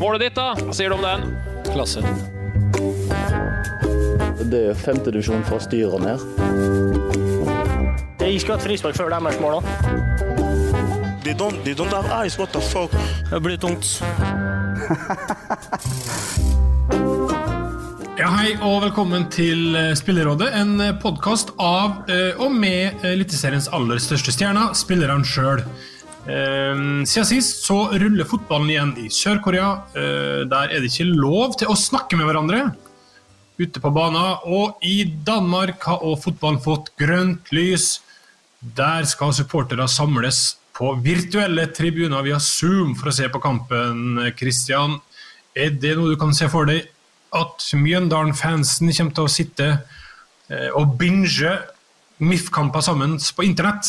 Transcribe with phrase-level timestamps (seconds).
[0.00, 0.54] Målet ditt, da?
[0.56, 1.24] Hva sier du om den?
[1.68, 2.00] Klasse.
[4.48, 6.24] Det er femtedivisjon fra styret og ned.
[8.24, 9.68] Jeg skulle hatt frispark før deres mål òg.
[11.20, 12.96] They don't, they don't have eyes, what the fuck?
[13.28, 14.00] Det blir tungt.
[18.20, 23.96] Ja, Hei og velkommen til eh, Spillerådet, en podkast av eh, og med Eliteseriens aller
[24.02, 25.62] største stjerner, spillerne sjøl.
[26.30, 29.70] Siden sist så ruller fotballen igjen i Sør-Korea.
[29.96, 32.76] Eh, Der er det ikke lov til å snakke med hverandre
[33.60, 34.38] ute på banen.
[34.46, 38.00] Og i Danmark har også fotballen fått grønt lys.
[38.60, 44.20] Der skal supportere samles på virtuelle tribuner via Zoom for å se på kampen.
[44.38, 45.00] Christian,
[45.56, 46.86] er det noe du kan se for deg
[47.36, 49.68] at Mjøndalen-fansen kommer til å sitte
[50.50, 51.58] eh, og binge
[52.20, 53.88] MIF-kamper sammen på internett?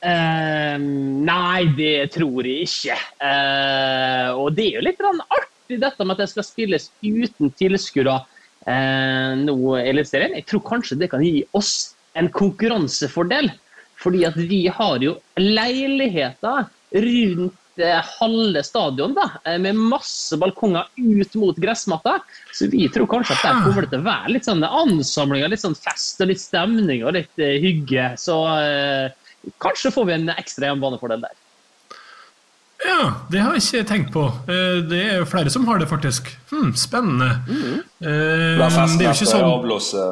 [0.00, 2.98] Eh, nei, det tror jeg ikke.
[3.20, 8.16] Uh, og det er jo litt artig dette med at det skal spilles uten tilskuere
[8.22, 10.38] uh, nå i Eliteserien.
[10.40, 13.52] Jeg tror kanskje det kan gi oss en konkurransefordel.
[14.00, 16.70] Fordi at vi har jo leiligheter
[17.04, 22.16] rundt eh, halve stadion da, eh, med masse balkonger ut mot gressmatta.
[22.56, 25.64] Så vi tror kanskje at der kommer det til å være litt sånn ansamlinger, litt
[25.64, 28.14] sånn fest og litt stemning og litt hygge.
[28.20, 28.40] Så
[29.62, 31.36] kanskje får vi en ekstra hjemmebanefordel der.
[32.80, 34.24] Ja, det har jeg ikke tenkt på.
[34.48, 36.38] Eh, Det er jo flere som har det, faktisk.
[36.50, 37.42] Hm, spennende.
[37.48, 37.82] Mm -hmm.
[38.00, 40.06] det er jo ikke sånn avblåse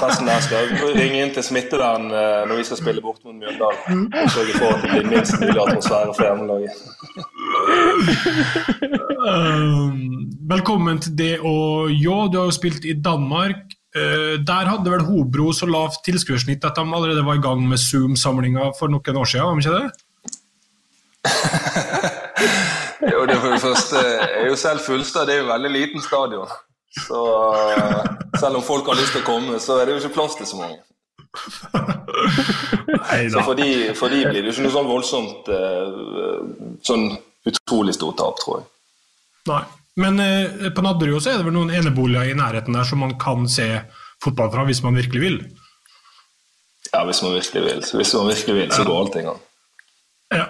[0.00, 4.06] festen der skal ringe inn til smittevern eh, når vi skal spille bort mot Mjøndalen.
[4.12, 6.74] Og sørge for at det blir minst mulig atmosfære for hjemmelaget.
[9.24, 13.72] Um, velkommen til det og jo, du har jo spilt i Danmark.
[13.94, 17.78] Eh, der hadde vel Hobro så lavt tilskuersnitt at de allerede var i gang med
[17.78, 19.88] Zoom-samlinga for noen år siden, var de ikke det?
[23.04, 26.48] Jo, det for det første er jo selv Fullstad det er jo veldig liten stadion.
[26.94, 27.20] Så
[27.76, 28.02] eh,
[28.40, 30.48] selv om folk har lyst til å komme, så er det jo ikke plass til
[30.48, 30.80] så mange.
[33.30, 33.68] Så for de,
[33.98, 35.88] for de blir det jo ikke noe sånn voldsomt eh,
[36.86, 37.08] sånn
[37.50, 38.68] utrolig stort tap, tror jeg.
[39.50, 39.62] Nei.
[40.00, 43.46] Men eh, på Nadderud er det vel noen eneboliger i nærheten der som man kan
[43.50, 43.68] se
[44.24, 45.38] fotball fra hvis man virkelig vil?
[46.90, 47.82] Ja, hvis man virkelig vil.
[47.98, 49.42] Hvis man virkelig vil, så går allting an.
[50.34, 50.46] Ja.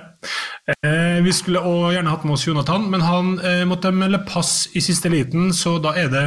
[0.73, 4.71] Eh, vi skulle også gjerne hatt med oss Jonathan, men han eh, måtte melde pass
[4.73, 6.25] i siste liten, så da er det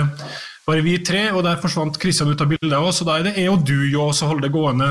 [0.67, 3.37] bare vi tre, og der forsvant Kristian ut av bildet også, så da er det
[3.39, 4.89] jeg og du jo som holder det gående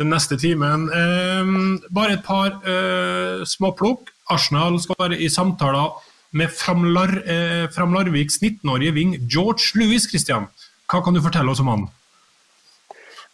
[0.00, 0.88] den neste timen.
[0.92, 1.52] Eh,
[1.94, 4.10] bare et par eh, småplukk.
[4.32, 5.92] Arsenal skal være i samtaler
[6.32, 10.48] med Fram, eh, Fram Larviks 19-årige ving George Louis, Christian.
[10.88, 11.90] Hva kan du fortelle oss om han?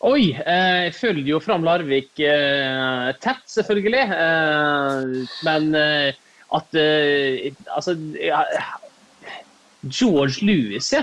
[0.07, 4.05] Oi, eh, jeg følger jo Fram Larvik eh, tett, selvfølgelig.
[4.15, 6.19] Eh, men eh,
[6.55, 7.97] at eh, Altså
[9.83, 11.03] George Louis, ja.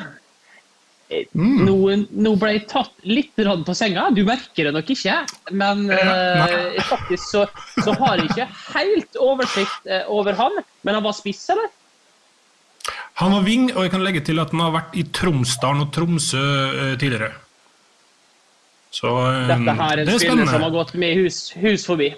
[1.35, 1.67] Mm.
[1.67, 1.75] Nå,
[2.17, 4.07] nå ble jeg tatt litt på senga.
[4.15, 5.19] Du merker det nok ikke.
[5.51, 7.45] Men eh, faktisk så,
[7.83, 10.63] så har jeg ikke helt oversikt over han.
[10.87, 11.67] Men han var spiss, eller?
[13.21, 15.91] Han var ving, og jeg kan legge til at han har vært i Tromsdalen og
[15.95, 17.31] Tromsø eh, tidligere.
[18.95, 21.87] Så eh, Dette her er en det er spiller som har gått med hus, hus
[21.87, 22.11] forbi.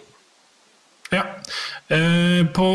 [1.14, 1.24] Ja.
[1.94, 2.68] Eh, på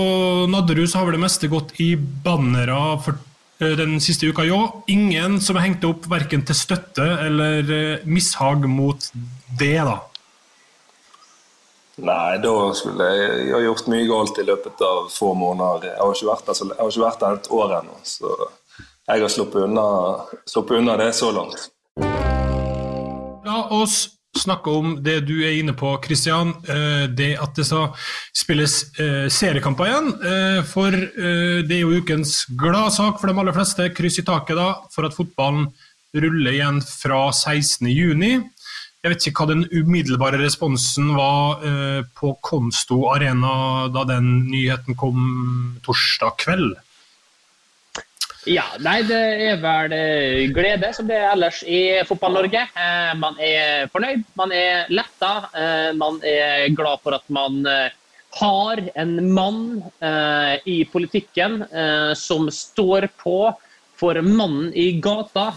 [0.48, 3.19] Nadderud så har vel det meste gått i bannere for
[3.60, 4.46] eh, den siste uka.
[4.48, 4.60] Jo,
[4.90, 9.10] ingen som har hengt opp verken til støtte eller eh, mishag mot
[9.58, 9.98] det, da.
[12.00, 15.90] Nei, da skulle jeg, jeg gjort mye galt i løpet av få måneder.
[15.90, 18.32] Jeg har ikke vært der, jeg har ikke vært der et år ennå, så
[19.10, 19.86] jeg har sluppet unna,
[20.48, 21.68] sluppet unna det så langt.
[23.44, 24.06] La oss
[24.38, 26.54] snakke om det du er inne på, Christian.
[26.64, 27.90] Eh, det at det skal
[28.36, 30.10] spilles eh, seriekamper igjen.
[30.32, 33.90] Eh, for det er jo ukens gladsak for de aller fleste.
[33.96, 35.68] Kryss i taket da, for at fotballen
[36.16, 38.48] ruller igjen fra 16.6.
[39.02, 41.64] Jeg vet ikke hva den umiddelbare responsen var
[42.14, 45.25] på Konsto Arena da den nyheten kom
[45.82, 46.76] torsdag kveld.
[48.50, 52.64] Ja, nei, det er vel eh, glede, som det er ellers i Fotball-Norge.
[52.75, 55.31] Eh, man er fornøyd, man er letta.
[55.55, 57.62] Eh, man er glad for at man
[58.32, 59.82] har en mann
[60.64, 61.58] i politikken
[62.16, 63.37] som står på
[64.00, 65.50] for mannen i gata.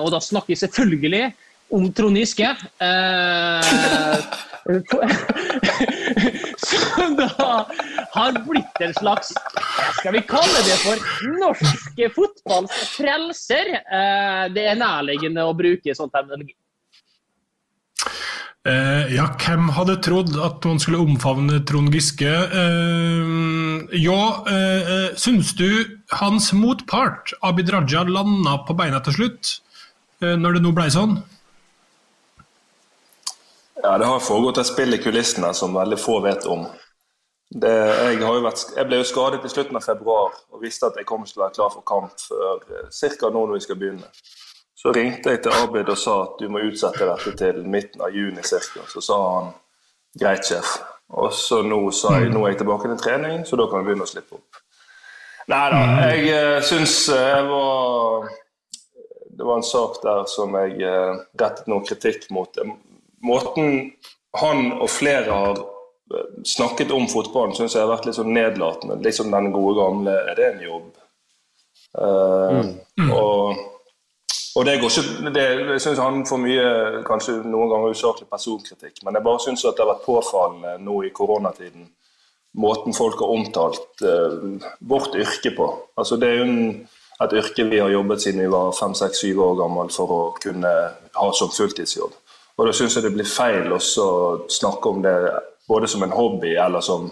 [0.00, 1.20] og da snakker vi selvfølgelig
[1.70, 2.48] om Trond Giske.
[6.68, 7.66] som da
[8.12, 9.32] har blitt en slags
[9.98, 10.96] Skal vi kalle det for
[11.40, 13.74] norsk fotballs frelser?
[13.80, 16.56] Eh, det er nærliggende å bruke sånn terminologi.
[18.68, 22.28] Eh, ja, hvem hadde trodd at man skulle omfavne Trond Giske?
[22.28, 23.30] Eh,
[24.02, 25.68] ja, eh, syns du
[26.18, 29.56] hans motpart, Abid Raja, landa på beina til slutt?
[30.18, 31.12] når det nå ble sånn?
[33.82, 36.66] Ja, Det har foregått et spill i kulissene som veldig få vet om.
[37.48, 41.06] Det, jeg, vært, jeg, ble jo skadet i slutten av februar og visste at jeg
[41.08, 43.30] kom til å være klar for kamp før eh, ca.
[43.32, 44.10] nå når vi skal begynne.
[44.78, 48.12] Så ringte jeg til Abid og sa at du må utsette dette til midten av
[48.14, 48.84] juni ca.
[48.92, 49.48] Så sa han
[50.18, 50.74] greit, sjef.
[51.08, 53.88] Og så nå sa jeg nå er jeg tilbake til trening, så da kan vi
[53.88, 54.60] begynne å slippe opp.
[55.48, 58.26] Nei da, jeg uh, syns uh, jeg var
[59.32, 60.82] Det var en sak der som jeg
[61.40, 62.52] rettet noe kritikk mot
[63.24, 63.92] måten
[64.38, 69.00] han og flere har eh, snakket om fotballen, syns jeg har vært litt sånn nedlatende.
[69.04, 70.94] Liksom den gode gamle 'er det en jobb'?
[71.98, 72.66] Uh,
[73.00, 73.10] mm.
[73.16, 73.56] og,
[74.56, 76.66] og, det går ikke det, Jeg syns han får mye,
[77.08, 81.14] kanskje noen ganger usaklig personkritikk, men jeg bare syns det har vært påfallende nå i
[81.16, 81.88] koronatiden
[82.58, 85.68] måten folk har omtalt uh, vårt yrke på.
[85.96, 86.88] Altså Det er jo en,
[87.22, 90.22] et yrke vi har jobbet siden vi var fem, seks, syv år gammel for å
[90.42, 90.72] kunne
[91.18, 92.16] ha som fulltidsjobb.
[92.58, 95.14] Og da syns jeg det blir feil å snakke om det
[95.68, 97.10] både som en hobby eller som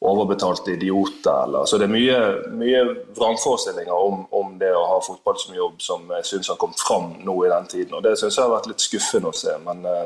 [0.00, 1.44] overbetalte idioter.
[1.44, 1.64] Eller.
[1.64, 2.18] Så det er mye,
[2.52, 2.82] mye
[3.16, 7.14] vrangforestillinger om, om, det å ha fotball som jobb som jeg syns har kommet fram
[7.24, 7.96] nå i den tiden.
[7.96, 9.56] Og det syns jeg har vært litt skuffende å se.
[9.64, 10.04] Men uh,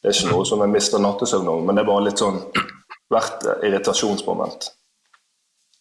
[0.00, 1.64] det er ikke noe som jeg mister nattesøvn over.
[1.68, 2.42] Men det er bare litt sånn
[3.12, 4.72] hvert irritasjonsmoment.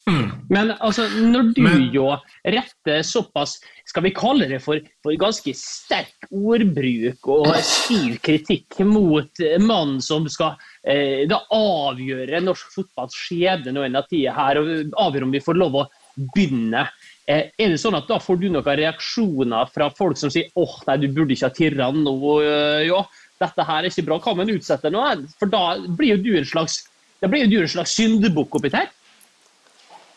[0.10, 0.30] Mm.
[0.50, 1.84] Men altså, når du Men...
[1.94, 2.08] jo
[2.44, 9.44] retter såpass, skal vi kalle det for, for ganske sterk ordbruk og stiv kritikk mot
[9.62, 15.00] mannen som skal eh, da avgjøre norsk fotballs skjebne nå en av tida her, og
[15.08, 15.88] avgjøre om vi får lov å
[16.34, 16.86] begynne.
[17.30, 20.66] Eh, er det sånn at Da får du noen reaksjoner fra folk som sier åh,
[20.66, 23.04] oh, nei, du burde ikke ha tirra nå, øh, ja,
[23.40, 25.04] dette her er ikke bra, hva om en utsetter nå?
[25.40, 26.82] For da blir jo du en slags,
[27.22, 28.90] da blir jo du en slags syndebukk oppi her.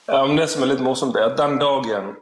[0.07, 2.15] Ja, men Det som er litt morsomt, er at den dagen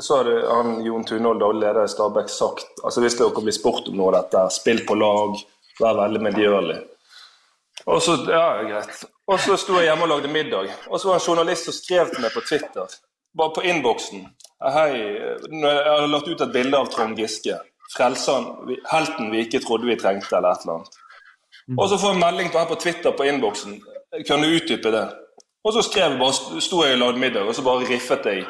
[0.00, 3.88] så hadde han, Jon Tunhold, daglig leder i Stabæk, sagt altså hvis dere blir spurt
[3.88, 5.38] om noe av dette, spill på lag,
[5.78, 6.78] vær veldig medgjørlig.
[7.86, 9.04] Og så ja, greit.
[9.30, 11.76] Og så sto jeg hjemme og lagde middag, og så var det en journalist som
[11.76, 12.98] skrev til meg på Twitter,
[13.38, 14.26] bare på innboksen
[14.64, 17.58] Hei, jeg har lagt ut et bilde av Trond Giske.
[17.92, 18.46] Frelseren,
[18.88, 20.94] helten vi ikke trodde vi trengte, eller et eller annet.
[21.74, 23.74] Og så får jeg melding på her på Twitter på innboksen.
[24.24, 25.02] Kan du utdype det?
[25.64, 28.44] Og så skrev jeg bare, sto jeg og lagde middag, og så bare riffet jeg.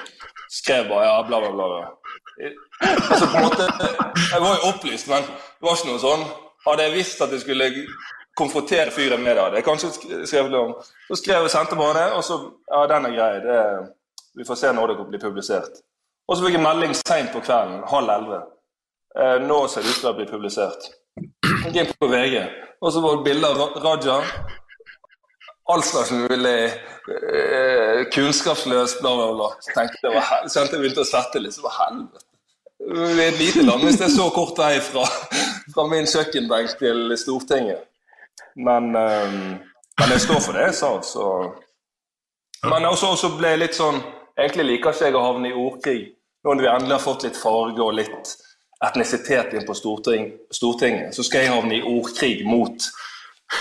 [0.50, 1.84] Skrev bare ja, bla, bla, bla.
[3.10, 3.68] Altså, på en måte,
[4.32, 6.24] Jeg var jo opplyst, men det var ikke noe sånn.
[6.66, 7.68] Hadde jeg visst at jeg skulle
[8.34, 9.92] konfrontere fyren med det, hadde jeg kanskje
[10.26, 10.72] skrevet det om.
[11.10, 12.40] Så skrev jeg, sendte bare det, og så
[12.72, 13.30] Ja, den er grei.
[13.44, 13.60] Det,
[14.34, 15.78] vi får se når det blir publisert.
[16.26, 18.42] Og så fikk jeg melding seint på kvelden, halv elleve.
[19.14, 20.90] Eh, nå ser det ut til å bli publisert.
[21.64, 22.40] Jeg gikk på VG,
[22.82, 24.16] og så var det bilde av Raja
[25.72, 26.72] all slags mulig
[27.08, 29.50] uh, kunnskapsløst, bla, bla, bla.
[29.60, 31.56] Så tenkte jeg, så jeg begynte å svette litt.
[31.56, 32.24] Så var helvete.
[32.84, 35.06] Vi er et lite land hvis det er så kort vei fra,
[35.72, 37.86] fra min kjøkkenbenk til Stortinget.
[38.54, 39.38] Men, um,
[40.00, 41.28] men jeg står for det jeg sa, så
[42.64, 43.98] Men også, også ble jeg litt sånn
[44.38, 46.00] Egentlig liker ikke jeg å havne i ordkrig.
[46.42, 48.32] Nå når vi endelig har fått litt farge og litt
[48.82, 52.88] etnisitet inn på Stortinget, så skal jeg havne i ordkrig mot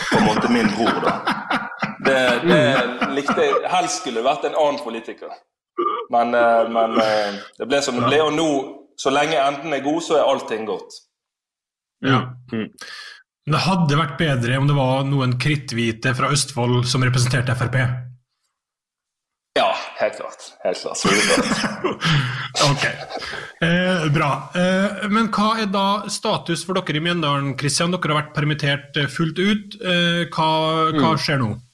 [0.10, 0.98] på en måte min bror.
[1.05, 1.62] da.
[2.03, 5.31] Det, det likte jeg Helst skulle det vært en annen politiker.
[6.13, 8.50] Men, eh, men, eh, det ble som det ble, og nå,
[9.00, 11.00] så lenge enden er god, så er allting godt.
[12.03, 12.19] Ja.
[12.51, 17.79] Men Det hadde vært bedre om det var noen kritthvite fra Østfold som representerte Frp?
[19.53, 19.69] Ja,
[20.00, 20.45] helt klart.
[20.63, 21.03] Helt klart.
[22.63, 22.83] Ok,
[23.65, 24.29] eh, bra.
[24.55, 27.91] Eh, men hva er da status for dere i Mjøndalen, Kristian?
[27.91, 29.75] Dere har vært permittert eh, fullt ut.
[29.81, 30.50] Eh, hva,
[30.95, 31.50] hva skjer nå?
[31.57, 31.73] Eh,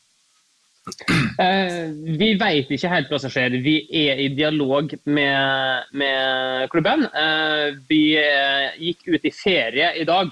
[2.19, 3.57] vi vet ikke helt hva som skjer.
[3.63, 7.05] Vi er i dialog med, med klubben.
[7.07, 10.31] Eh, vi eh, gikk ut i ferie i dag.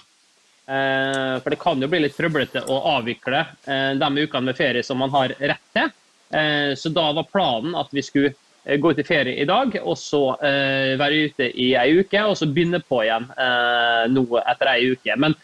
[0.67, 4.83] Eh, for det kan jo bli litt trøblete å avvikle eh, de ukene med ferie
[4.83, 5.93] som man har rett til.
[6.35, 8.33] Eh, så da var planen at vi skulle
[8.65, 12.19] eh, gå ut i ferie i dag, og så eh, være ute i ei uke,
[12.19, 15.15] og så begynne på igjen eh, nå etter ei uke.
[15.15, 15.37] Men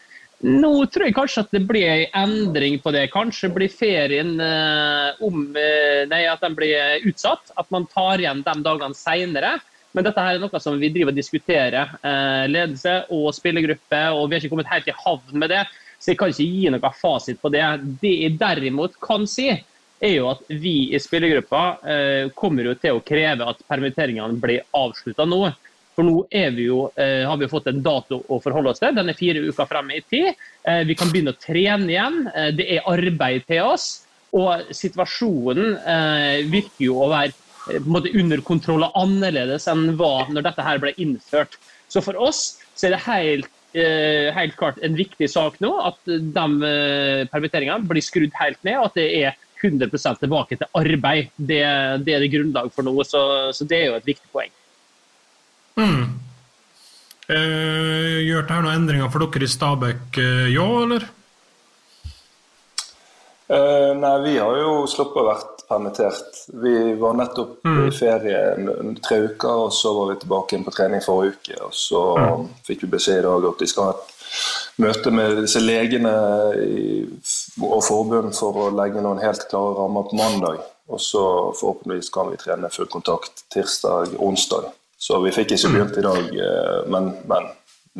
[0.44, 3.06] nå tror jeg kanskje at det blir en endring på det.
[3.12, 7.52] Kanskje blir ferien eh, om eh, Nei, at den blir utsatt.
[7.56, 9.54] At man tar igjen de dagene seinere.
[9.94, 14.26] Men dette her er noe som vi driver og diskuterer, eh, ledelse og spillergruppe, og
[14.26, 15.62] vi har ikke kommet helt i havn med det.
[16.02, 17.62] Så jeg kan ikke gi noe fasit på det.
[18.02, 19.52] Det jeg derimot kan si,
[20.04, 24.66] er jo at vi i spillergruppa eh, kommer jo til å kreve at permitteringene blir
[24.76, 25.46] avslutta nå.
[25.94, 28.94] For nå vi jo, eh, har vi jo fått en dato å forholde oss til.
[28.96, 30.34] Den er fire uker frem i tid.
[30.66, 32.26] Eh, vi kan begynne å trene igjen.
[32.34, 34.04] Eh, det er arbeid til oss.
[34.34, 37.30] Og situasjonen eh, virker jo å være
[37.70, 41.54] eh, måte under kontroll og annerledes enn hva når dette her ble innført.
[41.88, 46.00] Så for oss så er det helt, eh, helt klart en viktig sak nå at
[46.10, 46.26] de
[47.30, 51.30] permitteringene blir skrudd helt ned, og at det er 100 tilbake til arbeid.
[51.38, 51.62] Det,
[52.04, 53.22] det er det grunnlag for nå, så,
[53.54, 54.50] så det er jo et viktig poeng.
[55.76, 56.04] Mm.
[57.28, 61.06] Eh, gjør det her noen endringer for dere i Stabæk, eh, ja, eller?
[63.48, 66.38] Eh, nei, vi har jo sluppet å være permittert.
[66.62, 67.86] Vi var nettopp Mm.
[67.86, 68.40] i ferie
[69.02, 71.62] tre uker, og så var vi tilbake igjen på trening forrige uke.
[71.64, 72.02] Og så
[72.66, 76.14] fikk vi beskjed i dag at vi skal ha et møte med disse legene
[76.60, 77.06] i,
[77.62, 80.60] og forbund for å legge noen helt klare rammer på mandag.
[80.88, 84.72] Og så forhåpentligvis kan vi trene full kontakt tirsdag, onsdag.
[85.04, 87.50] Så vi fikk ikke begynt i dag, eh, men, men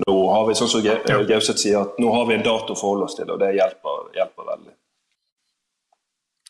[0.06, 3.10] nå har vi sånn som Gauseth sier, at nå har vi en dato å forholde
[3.10, 4.72] oss til, og det hjelper, hjelper veldig.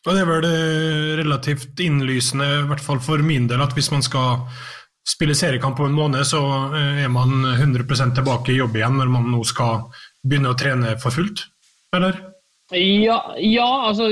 [0.05, 3.91] Og det er vel eh, relativt innlysende, i hvert fall for min del, at hvis
[3.91, 4.45] man skal
[5.05, 6.39] spille seriekamp på en måned, så
[6.71, 9.89] eh, er man 100% tilbake i jobb igjen når man nå skal
[10.23, 11.43] begynne å trene for fullt,
[11.97, 12.21] eller?
[12.73, 14.07] Ja, ja, altså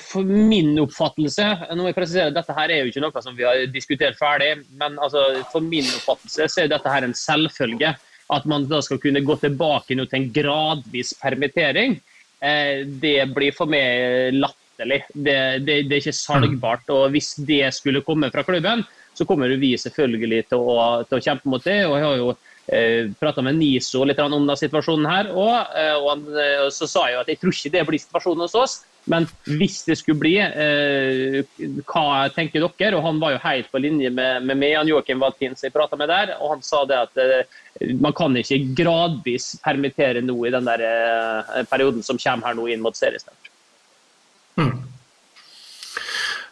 [0.00, 1.44] for min oppfattelse
[1.76, 4.54] Nå må jeg presisere dette her er jo ikke noe som vi har diskutert ferdig,
[4.80, 7.92] men altså, for min oppfattelse så er dette her en selvfølge.
[8.32, 11.98] At man da skal kunne gå tilbake til en gradvis permittering,
[12.40, 15.02] eh, det blir for meg latterlig.
[15.12, 15.36] Det,
[15.66, 16.88] det, det er ikke salgbart.
[16.88, 18.80] og Hvis det skulle komme fra klubben,
[19.12, 21.82] så kommer vi selvfølgelig til å, til å kjempe mot det.
[21.84, 22.32] og jeg har jo
[22.66, 26.88] eh, prata med Niso litt om denne situasjonen her, og, eh, og han, eh, så
[26.90, 28.82] sa jeg at jeg tror ikke det blir situasjonen hos oss.
[29.04, 31.42] Men hvis det skulle bli, eh,
[31.84, 32.96] hva tenker dere?
[32.96, 35.74] Og han var jo helt på linje med, med meg, han Joakim Valtin som jeg
[35.74, 37.60] prata med der, og han sa det at eh,
[38.00, 42.70] man kan ikke gradvis permittere nå i den der eh, perioden som kommer her nå
[42.72, 43.52] inn mot seriestart.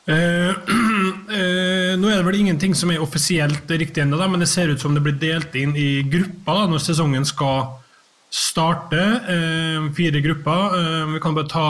[0.07, 0.51] Eh,
[1.39, 4.83] eh, nå er det vel ingenting som er offisielt riktig ennå, men det ser ut
[4.83, 7.69] som det blir delt inn i grupper da, når sesongen skal
[8.33, 9.03] starte.
[9.31, 10.79] Eh, fire grupper.
[11.13, 11.67] Vi kan bare ta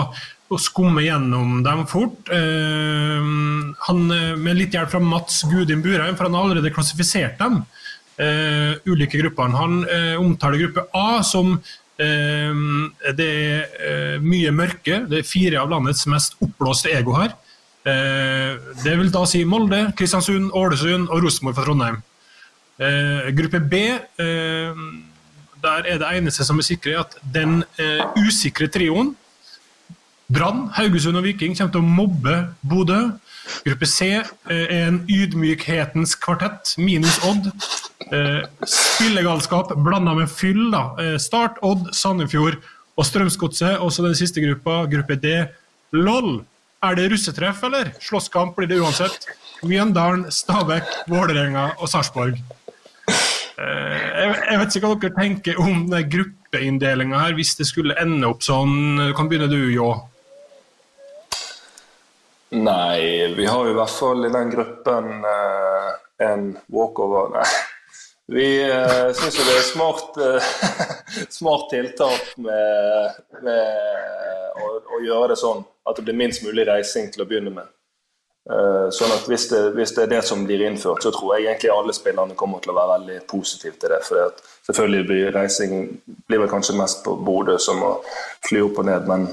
[0.53, 2.29] og skumme gjennom dem fort.
[2.29, 4.01] Han,
[4.37, 7.63] med litt hjelp fra Mats Gudin Burheim, for han har allerede klassifisert dem.
[8.85, 9.57] Ulike gruppene.
[9.57, 9.79] Han
[10.21, 11.55] omtaler gruppe A som
[11.97, 15.01] det er mye mørke.
[15.09, 17.33] Det er fire av landets mest oppblåste ego her.
[17.83, 21.99] Eh, det vil da si Molde, Kristiansund, Ålesund og Rosenborg fra Trondheim.
[22.79, 23.81] Eh, gruppe B,
[24.23, 24.85] eh,
[25.63, 27.63] der er det eneste som er sikre, at den
[28.19, 29.17] usikre trioen
[30.33, 33.13] Brann, Haugesund og Viking kommer til å mobbe Bodø.
[33.67, 37.51] Gruppe C er en ydmykhetens kvartett, minus Odd.
[38.65, 40.71] Spillegalskap blanda med fyll.
[40.73, 41.19] da.
[41.19, 42.57] Start, Odd, Sandefjord
[42.97, 43.79] og Strømsgodset.
[43.79, 45.47] Og så den siste gruppa, gruppe D.
[45.93, 46.47] LOL!
[46.83, 47.93] Er det russetreff, eller?
[48.03, 49.29] Slåsskamp blir det uansett.
[49.63, 52.41] Mjøndalen, Stabæk, Vålerenga og Sarpsborg.
[53.07, 58.27] Eh, jeg, vet ikke hva dere tenker om den gruppeinndelinga her, hvis det skulle ende
[58.27, 59.13] opp sånn.
[59.15, 59.93] Kan begynne du, Jå.
[62.59, 65.93] Nei, vi har jo i hvert fall i den gruppen eh,
[66.27, 67.47] en walkover Nei.
[68.33, 70.51] Vi uh, syns jo det er smart, eh,
[71.39, 77.11] smart tiltak med, med å, å gjøre det sånn at det blir minst mulig reising
[77.13, 77.71] til å begynne med.
[78.51, 81.47] Eh, sånn at hvis det, hvis det er det som blir innført, så tror jeg
[81.47, 84.01] egentlig alle spillerne kommer til å være veldig positive til det.
[84.07, 84.33] For
[84.67, 85.77] selvfølgelig blir reising
[86.27, 87.93] blir vel kanskje mest på Bodø som å
[88.49, 89.29] fly opp og ned, men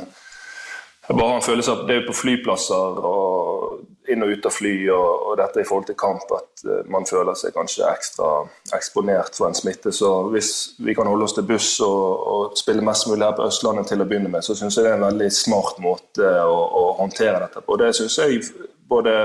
[1.10, 3.80] jeg bare har en følelse av at det er på flyplasser og
[4.10, 7.08] inn og ut av fly og, og dette i forhold til kamp at uh, man
[7.10, 8.32] føler seg kanskje ekstra
[8.78, 9.94] eksponert for en smitte.
[9.96, 10.52] Så hvis
[10.86, 14.04] vi kan holde oss til buss og, og spille mest mulig her på Østlandet til
[14.04, 17.44] å begynne med, så syns jeg det er en veldig smart måte å, å håndtere
[17.46, 17.80] dette på.
[17.80, 18.44] Det syns jeg
[18.90, 19.16] både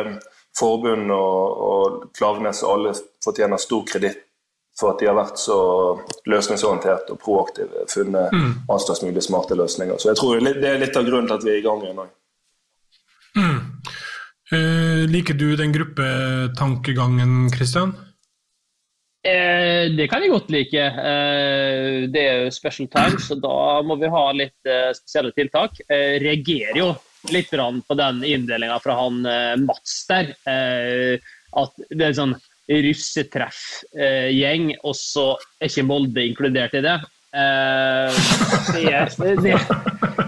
[0.59, 4.23] forbund og, og Klaveness og alle fortjener stor kreditt
[4.79, 5.57] for at de har vært så
[6.31, 7.87] løsningsorientert og proaktive.
[7.91, 8.53] Funnet mm.
[9.07, 9.99] mulig smarte løsninger.
[9.99, 12.00] Så jeg tror det er litt av grunnen til at vi er i gang igjen.
[12.03, 12.14] Mm.
[14.52, 17.94] Uh, liker du den gruppetankegangen, Kristian?
[19.24, 20.76] Eh, det kan jeg godt like.
[20.76, 25.80] Eh, det er jo special times, så da må vi ha litt eh, spesielle tiltak.
[25.88, 26.94] Eh, reagerer jo
[27.32, 30.34] litt på den inndelinga fra han eh, Mats der.
[31.54, 32.34] at det er sånn
[32.68, 36.98] russetreffgjeng, og så er ikke Molde inkludert i det.
[37.35, 38.11] Eh,
[38.75, 38.83] det,
[39.43, 39.55] det,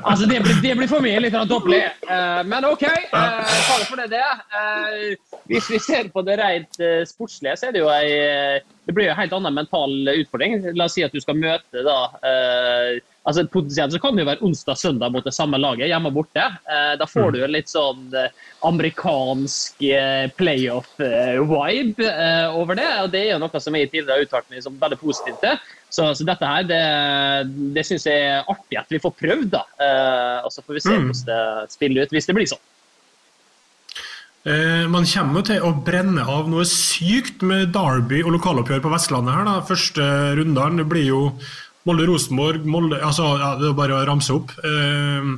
[0.04, 1.84] altså det, blir, det blir for mye litt tåpelig.
[2.08, 2.82] Uh, men OK,
[3.14, 4.24] uh, ta for det det
[4.56, 8.94] Uh, hvis vi ser på det rent eh, sportslige, så er det jo ei det
[8.94, 10.60] blir jo en helt annen mental utfordring.
[10.78, 11.96] La oss si at du skal møte da
[12.26, 16.18] eh, altså Potensielt så kan det jo være onsdag-søndag mot det samme laget, hjemme og
[16.20, 16.44] borte.
[16.70, 18.30] Eh, da får du jo litt sånn eh,
[18.66, 22.12] amerikansk eh, playoff-vibe
[22.54, 22.90] over det.
[23.02, 25.58] Og det er jo noe som jeg tidligere har uttalt meg som veldig positivt til.
[25.88, 26.80] Så, så, dette her, det,
[27.74, 29.66] det syns jeg er artig at vi får prøvd, da.
[29.80, 31.10] Eh, og så får vi se mm.
[31.10, 31.28] hvordan
[31.66, 32.64] det spiller ut, hvis det blir sånn.
[34.46, 39.34] Man kommer til å brenne av noe sykt med Derby og lokaloppgjør på Vestlandet.
[39.34, 39.54] her da.
[39.66, 40.04] Første
[40.38, 41.22] rundene blir jo
[41.86, 42.66] Molde-Rosenborg
[42.98, 44.52] altså, ja, Det er bare å ramse opp.
[44.66, 45.30] Eh,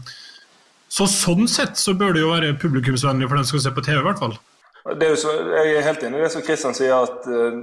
[0.89, 3.85] så Sånn sett så bør det jo være publikumsvennlig for den som skal se på
[3.85, 4.39] TV, i hvert fall.
[4.89, 7.59] Er så, jeg er helt enig i det som Kristian sier, at uh,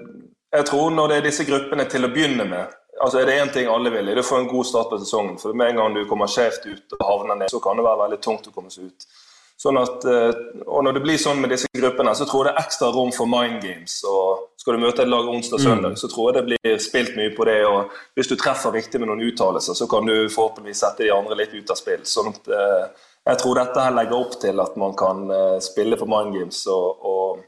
[0.53, 3.49] jeg tror når det er disse gruppene til å begynne med altså Er det én
[3.51, 5.33] ting alle vil, er det å få en god start på sesongen.
[5.41, 7.99] For med en gang du kommer skjevt ut og havner ned, så kan det være
[8.05, 9.07] veldig tungt å komme seg ut.
[9.55, 10.35] Sånn at, eh,
[10.67, 13.11] og Når det blir sånn med disse gruppene, så tror jeg det er ekstra rom
[13.15, 14.01] for mind games.
[14.03, 15.99] og Skal du møte et lag onsdag-søndag, mm.
[16.01, 17.61] så tror jeg det blir spilt mye på det.
[17.65, 21.39] og Hvis du treffer riktig med noen uttalelser, så kan du forhåpentligvis sette de andre
[21.39, 22.03] litt ut av spill.
[22.03, 22.85] sånn at eh,
[23.25, 26.67] Jeg tror dette her legger opp til at man kan eh, spille på mind games
[26.67, 27.43] og, og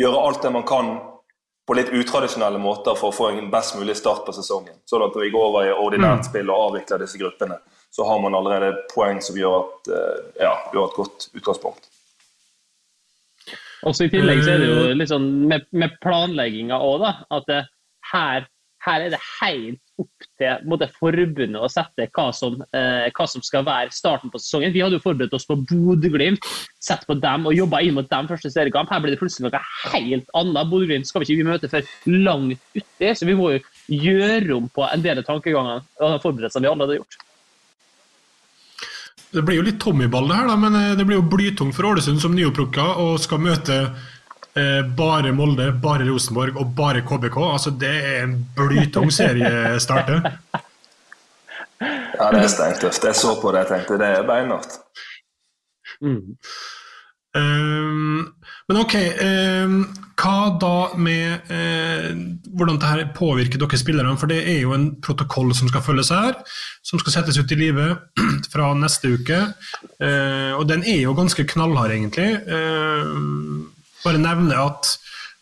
[0.00, 0.96] gjøre alt det man kan
[1.68, 4.80] på litt utradisjonelle måter for å få en best mulig start på sesongen.
[4.90, 6.28] Sånn at vi går over i ordinært mm.
[6.32, 10.54] spill og avvikler disse gruppene, så har man allerede poeng som gjør at eh, ja,
[10.70, 11.90] du har et godt utgangspunkt.
[13.88, 17.60] Også I tillegg så er det jo litt sånn med, med planlegginga òg, at det,
[18.12, 18.44] her,
[18.84, 23.42] her, er det helt opp til måtte, forbundet å sette hva som, eh, hva som,
[23.44, 24.74] skal være starten på sesongen.
[24.76, 26.44] Vi hadde jo forberedt oss på Bodø-Glimt,
[26.80, 28.92] sett på dem og jobba inn mot dem første seriekamp.
[28.92, 29.64] Her blir det plutselig noe
[29.96, 30.70] helt annet.
[30.70, 33.64] Bodø-Glimt skal vi ikke møte før langt uti, så vi må jo
[33.96, 37.20] gjøre om på en del av tankegangene og forberedelsene vi allerede har gjort.
[39.30, 41.92] Det blir jo litt Tommy-ball, det her, da, men eh, det blir jo blytungt for
[41.92, 43.76] Ålesund som nyopprukka og skal møte
[44.58, 47.38] eh, bare Molde, bare Rosenborg og bare KBK.
[47.52, 50.10] Altså, det er en blytung seriestart.
[51.78, 53.06] ja, det er steintøft.
[53.06, 54.80] Jeg så på det og tenkte det er beinhardt.
[56.00, 56.34] Mm.
[57.36, 58.34] Um,
[58.70, 59.72] men ok, eh,
[60.20, 62.12] hva da med eh,
[62.54, 64.14] hvordan dette påvirker dere spillerne?
[64.20, 66.36] For det er jo en protokoll som skal følges her,
[66.86, 67.98] som skal settes ut i livet
[68.52, 69.40] fra neste uke.
[69.98, 72.30] Eh, og den er jo ganske knallhard, egentlig.
[72.46, 73.66] Uh,
[74.04, 74.94] bare nevne at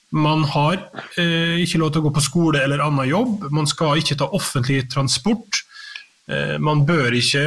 [0.08, 0.78] man har
[1.20, 3.50] ikke lov til å gå på skole eller annen jobb.
[3.52, 5.66] Man skal ikke ta offentlig transport.
[6.64, 7.42] man bør ikke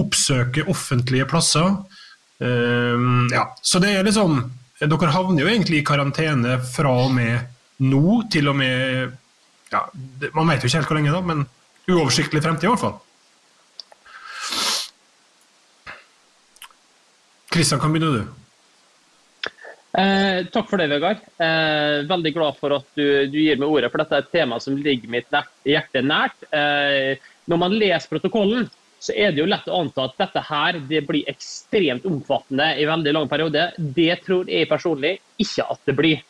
[0.00, 1.76] oppsøke offentlige plasser.
[2.40, 4.40] Ja, så det er liksom
[4.76, 7.46] Dere havner jo egentlig i karantene fra og med
[7.86, 9.12] nå til og med
[9.72, 9.82] ja,
[10.36, 11.46] Man vet jo ikke helt hvor lenge, da, men
[11.88, 12.96] uoversiktlig fremtid i hvert fall.
[17.52, 18.34] Kristian, kan begynne du.
[19.96, 21.22] Eh, takk for det, Vegard.
[21.40, 24.58] Eh, veldig glad for at du, du, gir meg ordet, for dette er et tema
[24.60, 26.36] som ligger mitt hjerte nært.
[26.52, 27.16] Eh,
[27.48, 31.02] når man leser protokollen, så er det jo lett å anta at dette her det
[31.06, 33.68] blir ekstremt omfattende i veldig lang periode.
[33.76, 36.22] Det tror jeg personlig ikke at det blir.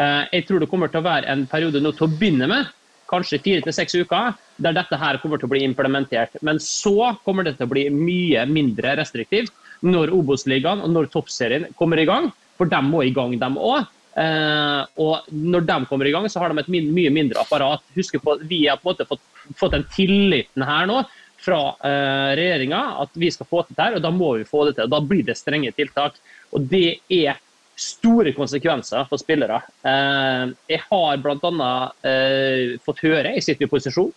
[0.00, 2.70] Eh, jeg tror det kommer til å være en periode nå til å begynne med,
[3.12, 6.38] kanskje fire til seks uker, der dette her kommer til å bli implementert.
[6.46, 9.52] Men så kommer det til å bli mye mindre restriktivt
[9.84, 13.90] når Obos-ligaen og når toppserien kommer i gang, for de må i gang, dem òg.
[14.12, 17.80] Uh, og når de kommer i gang, så har de et mye mindre apparat.
[17.96, 19.22] Husk på Vi har på en måte fått,
[19.56, 20.98] fått den tilliten her nå
[21.42, 24.76] fra uh, regjeringa at vi skal få til dette, og da må vi få det
[24.76, 24.86] til.
[24.86, 26.18] og Da blir det strenge tiltak.
[26.54, 27.40] Og det er
[27.78, 29.62] store konsekvenser for spillere.
[29.82, 31.72] Uh, jeg har bl.a.
[32.04, 34.12] Uh, fått høre, jeg sitter i posisjon,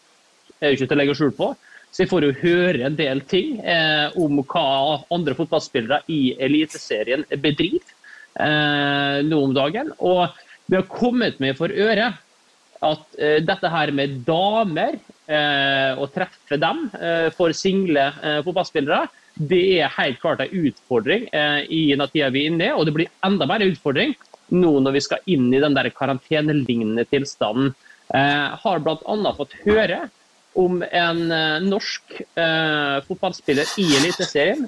[0.60, 1.56] jeg er jo ikke til å legge skjul på,
[1.96, 4.64] så jeg får jo høre en del ting eh, om hva
[5.16, 7.94] andre fotballspillere i Eliteserien bedriver.
[8.36, 9.94] eh, nå om dagen.
[10.04, 10.28] Og
[10.68, 12.10] vi har kommet med for øre
[12.84, 15.15] at eh, dette her med damer, eh,
[15.98, 21.66] å treffe dem eh, for single eh, fotballspillere, det er helt klart en utfordring eh,
[21.68, 24.16] i den tida vi er inne i, og det blir enda mer utfordring
[24.56, 27.74] nå når vi skal inn i den der karantenelignende tilstanden.
[28.14, 29.34] Eh, har bl.a.
[29.36, 30.06] fått høre
[30.56, 34.68] om en eh, norsk eh, fotballspiller i Eliteserien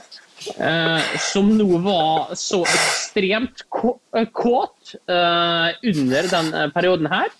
[0.57, 7.31] eh, som nå var så ekstremt eh, kåt eh, under den perioden her.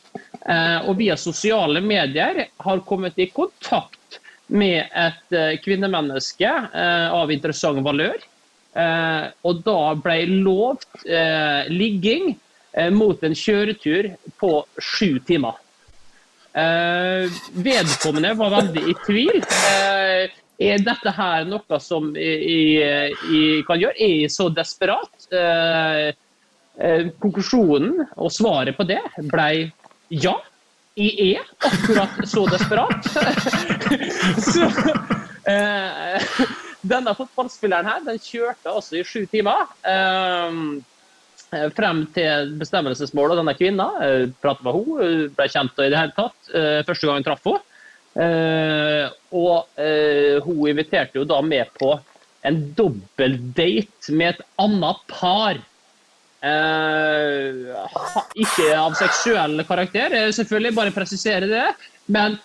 [0.47, 6.51] Og via sosiale medier har kommet i kontakt med et kvinnemenneske
[7.11, 8.15] av interessant valør.
[9.43, 11.03] og da ble lovt
[11.67, 12.31] ligging
[12.95, 15.59] mot en kjøretur på sju timer.
[16.57, 19.41] Eh, vedkommende var veldig i tvil.
[19.45, 23.11] Eh, er dette her noe som jeg,
[23.67, 23.93] kan gjøre?
[24.01, 25.27] Er jeg så desperat?
[25.29, 26.09] Eh,
[27.21, 29.67] konklusjonen og svaret på det ble
[30.09, 30.35] ja.
[30.97, 33.05] Jeg er akkurat så desperat.
[34.51, 34.65] så,
[36.81, 39.69] denne fotballspilleren her, den kjørte altså i sju timer.
[41.47, 43.39] Eh, frem til bestemmelsesmålet.
[43.39, 47.21] Denne kvinna eh, pratet med henne, ble kjent i det hele tatt eh, første gang
[47.21, 47.63] hun traff henne.
[49.37, 49.67] Og
[50.41, 51.91] hun inviterte jo da med på
[52.47, 55.59] en dobbeldate med et annet par.
[58.37, 61.65] Ikke av seksuell karakter, selvfølgelig, bare presisere det.
[62.11, 62.37] Men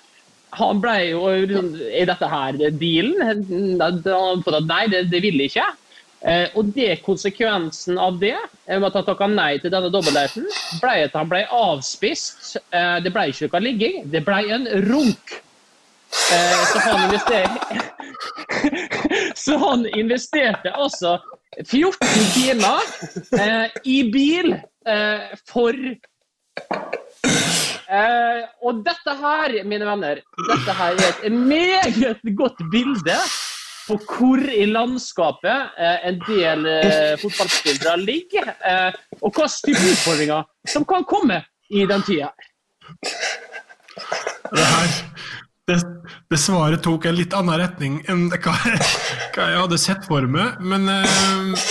[0.59, 3.79] han ble jo liksom, Er dette her dealen?
[3.79, 5.69] Nei, det, det vil jeg ikke.
[6.23, 8.37] Eh, og det konsekvensen av det,
[8.69, 10.45] med eh, at han takka nei til denne dobbeltdaten,
[10.79, 12.61] ble at han ble avspist.
[12.71, 15.41] Eh, det ble ikke noe ligging, det ble en runk.
[16.12, 16.98] Eh, så han
[19.35, 21.18] Så han investerte altså
[21.64, 22.81] 14 timer
[23.40, 24.55] eh, i bil
[24.88, 25.77] eh, for
[28.62, 33.18] og dette her, mine venner, dette her er et meget godt bilde
[33.87, 40.46] på hvor i landskapet eh, en del eh, fotballspillere ligger, eh, og hva type utfordringer
[40.68, 42.31] som kan komme i den tida.
[44.53, 44.96] Det, her,
[45.70, 45.79] det,
[46.31, 48.55] det, svaret tok en litt annen retning enn hva,
[49.35, 50.59] hva jeg hadde sett for meg.
[50.61, 51.62] Men, eh,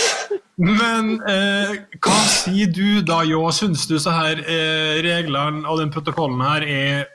[0.62, 3.44] men eh, hva sier du da, Jo?
[3.52, 7.10] Syns du så her eh, reglene og den protokollen her er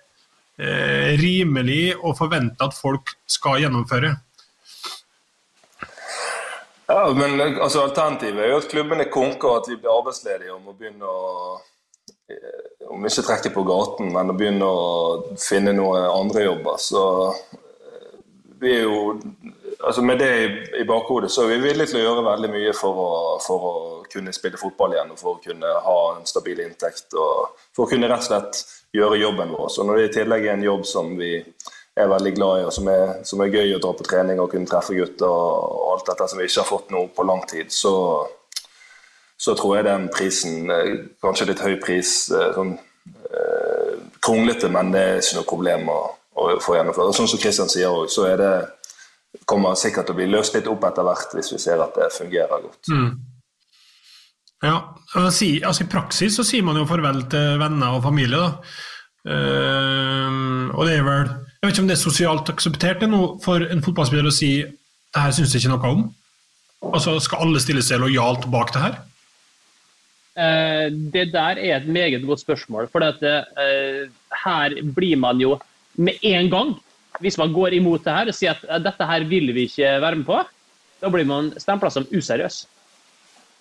[1.21, 4.15] rimelig å forvente at folk skal gjennomføre?
[6.87, 10.61] Ja, men altså, Alternativet er jo at klubbene konker og at vi blir arbeidsledige og
[10.63, 11.23] må begynne å
[11.57, 11.65] eh,
[12.87, 16.79] Om ikke trekke på gaten, men å begynne å finne noen andre jobber.
[16.81, 18.17] Så eh,
[18.59, 19.17] vi er jo
[19.77, 20.31] altså Med det
[20.79, 23.11] i, bakhodet så er vi villige til å gjøre veldig mye for å,
[23.43, 23.73] for å
[24.09, 27.91] kunne spille fotball igjen og for å kunne ha en stabil inntekt og for å
[27.91, 28.63] kunne rett og slett
[28.97, 29.67] gjøre jobben vår.
[29.69, 31.35] Så når det i tillegg er en jobb som vi
[31.97, 34.51] er veldig glad i, og som er, som er, gøy å dra på trening og
[34.53, 37.73] kunne treffe gutter og alt dette som vi ikke har fått nå på lang tid,
[37.73, 37.93] så,
[39.37, 44.91] så tror jeg den prisen eh, Kanskje litt høy pris, eh, sånn eh, kronglete, men
[44.93, 45.99] det er ikke noe problem å,
[46.33, 47.15] å få gjennomført.
[47.15, 48.51] Sånn som Kristian sier òg, så det
[49.47, 52.09] kommer sikkert til å bli løst litt opp etter hvert hvis vi ser at det
[52.15, 52.91] fungerer godt.
[52.91, 53.09] Mm.
[54.65, 54.77] Ja,
[55.13, 58.39] altså I praksis så sier man jo farvel til venner og familie.
[58.41, 58.77] da.
[59.27, 63.21] Uh, og det er vel jeg vet ikke om det er sosialt akseptert det nå
[63.43, 66.03] for en fotballspiller å si det her syns jeg ikke noe om?
[66.93, 68.99] Altså, Skal alle stille seg lojalt bak det her?
[70.37, 72.89] Eh, det der er et meget godt spørsmål.
[72.91, 74.07] For dette, eh,
[74.43, 75.57] her blir man jo
[75.97, 76.75] med en gang,
[77.19, 80.15] hvis man går imot det her og sier at dette her vil vi ikke være
[80.15, 80.41] med på,
[81.01, 82.65] da blir man stempla som useriøs.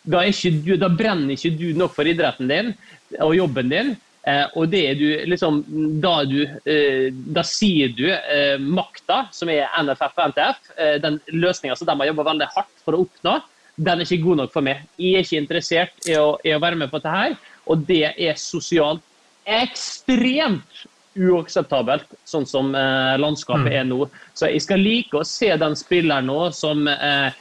[0.07, 0.21] Da,
[0.63, 2.75] du, da, brenner ikke du nok for idretten din
[3.19, 5.61] og jobben din Eh, og du liksom
[6.03, 11.21] Da, du, eh, da sier du eh, makta, som er NFF og NTF, eh, den
[11.31, 13.37] løsninga som de har jobba veldig hardt for å oppnå,
[13.77, 14.85] den er ikke god nok for meg.
[14.99, 18.05] Jeg er ikke interessert i å, i å være med på dette her, og det
[18.13, 19.05] er sosialt
[19.47, 20.87] ekstremt
[21.17, 23.77] uakseptabelt, sånn som eh, landskapet mm.
[23.79, 24.07] er nå.
[24.37, 27.37] Så jeg skal like å se den spilleren nå som eh,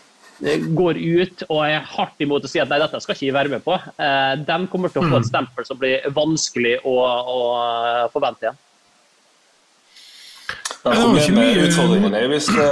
[0.75, 3.55] går ut og er hardt imot å si at nei, dette skal ikke jeg være
[3.55, 5.31] med på, eh, den kommer til å få et mm.
[5.31, 6.95] stempel som blir vanskelig å,
[7.35, 7.39] å
[8.13, 8.61] forvente igjen.
[10.85, 12.71] Problemet, utfordringen er hvis det,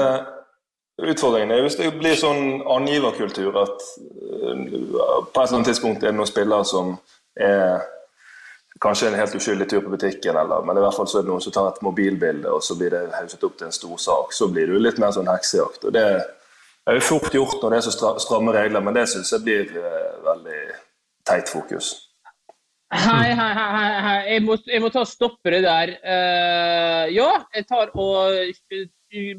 [1.02, 6.12] utfordringen er hvis det blir sånn angiverkultur at uh, på et eller annet tidspunkt er
[6.12, 6.94] det noen spillere som
[7.34, 7.82] er
[8.84, 11.32] kanskje en helt uskyldig tur på butikken, eller, men i hvert fall så er det
[11.32, 14.34] noen som tar et mobilbilde, og så blir det hauset opp til en stor sak.
[14.36, 15.86] Så blir det jo litt mer sånn heksejakt.
[15.88, 16.04] og det
[16.92, 19.78] er jo fort gjort når det er så stramme regler, men det syns jeg blir
[19.80, 20.64] eh, veldig
[21.30, 21.94] teit fokus.
[22.94, 23.70] Hei, hei, hei,
[24.06, 24.18] hei.
[24.34, 25.96] Jeg, må, jeg må ta og stoppe det der.
[26.04, 28.84] Uh, ja, jeg tar og eh,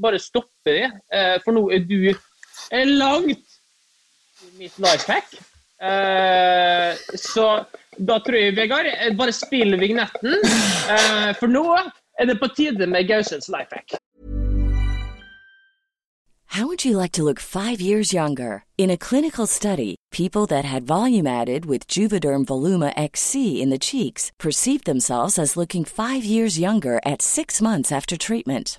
[0.00, 0.18] bare
[0.64, 0.90] det.
[1.12, 3.58] Eh, for nå er du eh, langt
[4.58, 5.34] mitt life hack.
[5.82, 7.64] Eh, så
[7.98, 10.40] da tror jeg, Vegard, bare spill vignetten.
[11.38, 11.66] For nå
[12.18, 13.98] er det på tide med Gausets life hack.
[16.54, 18.64] How would you like to look five years younger?
[18.78, 23.78] In a clinical study, people that had volume added with Juvederm Voluma XC in the
[23.78, 28.78] cheeks perceived themselves as looking five years younger at six months after treatment.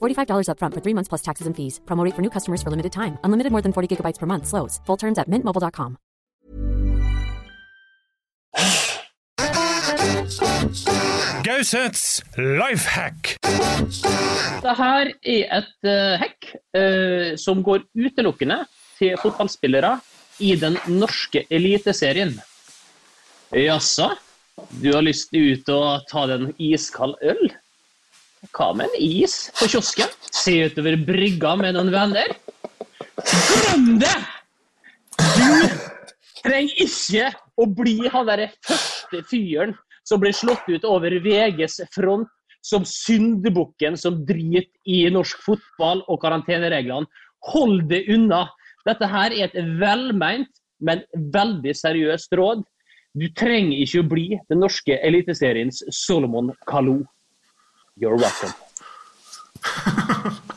[0.00, 1.80] $45 upfront for three months plus taxes and fees.
[1.84, 3.18] Promo for new customers for limited time.
[3.24, 4.46] Unlimited more than 40 gigabytes per month.
[4.46, 4.80] Slows.
[4.86, 5.96] Full terms at mintmobile.com.
[11.42, 13.36] Gausets lifehack.
[13.42, 18.60] Det Dette er et uh, hack uh, som går utelukkende
[18.98, 19.96] til fotballspillere
[20.40, 22.36] i den norske eliteserien.
[23.56, 24.10] Jaså,
[24.82, 27.50] du har lyst ut og ta deg en iskald øl?
[28.48, 30.08] Hva med en is på kiosken?
[30.32, 32.32] Se utover brygga med noen venner?
[33.20, 34.16] Glem det!
[35.20, 37.26] Du trenger ikke
[37.60, 39.74] å bli han derre første fyren
[40.08, 42.28] som blir slått ut over VGs front
[42.64, 47.08] som syndebukken som driter i norsk fotball og karantenereglene.
[47.52, 48.46] Hold det unna.
[48.88, 50.50] Dette her er et velmeint,
[50.80, 52.64] men veldig seriøst råd.
[53.16, 57.02] Du trenger ikke å bli den norske eliteseriens Solomon Kalou.
[58.00, 58.54] You're welcome.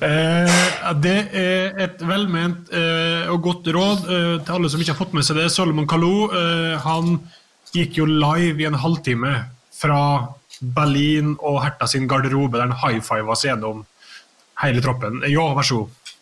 [0.00, 0.60] Eh,
[1.04, 5.12] det er et velment eh, og godt råd eh, til alle som ikke har fått
[5.12, 5.50] med seg det.
[5.52, 7.18] Solomon Kalou eh, han
[7.74, 9.34] gikk jo live i en halvtime
[9.76, 10.00] fra
[10.60, 13.84] Berlin og Herta sin garderobe, der han high-fiva seg gjennom
[14.64, 15.20] hele troppen.
[15.28, 16.16] Ja, vær så god.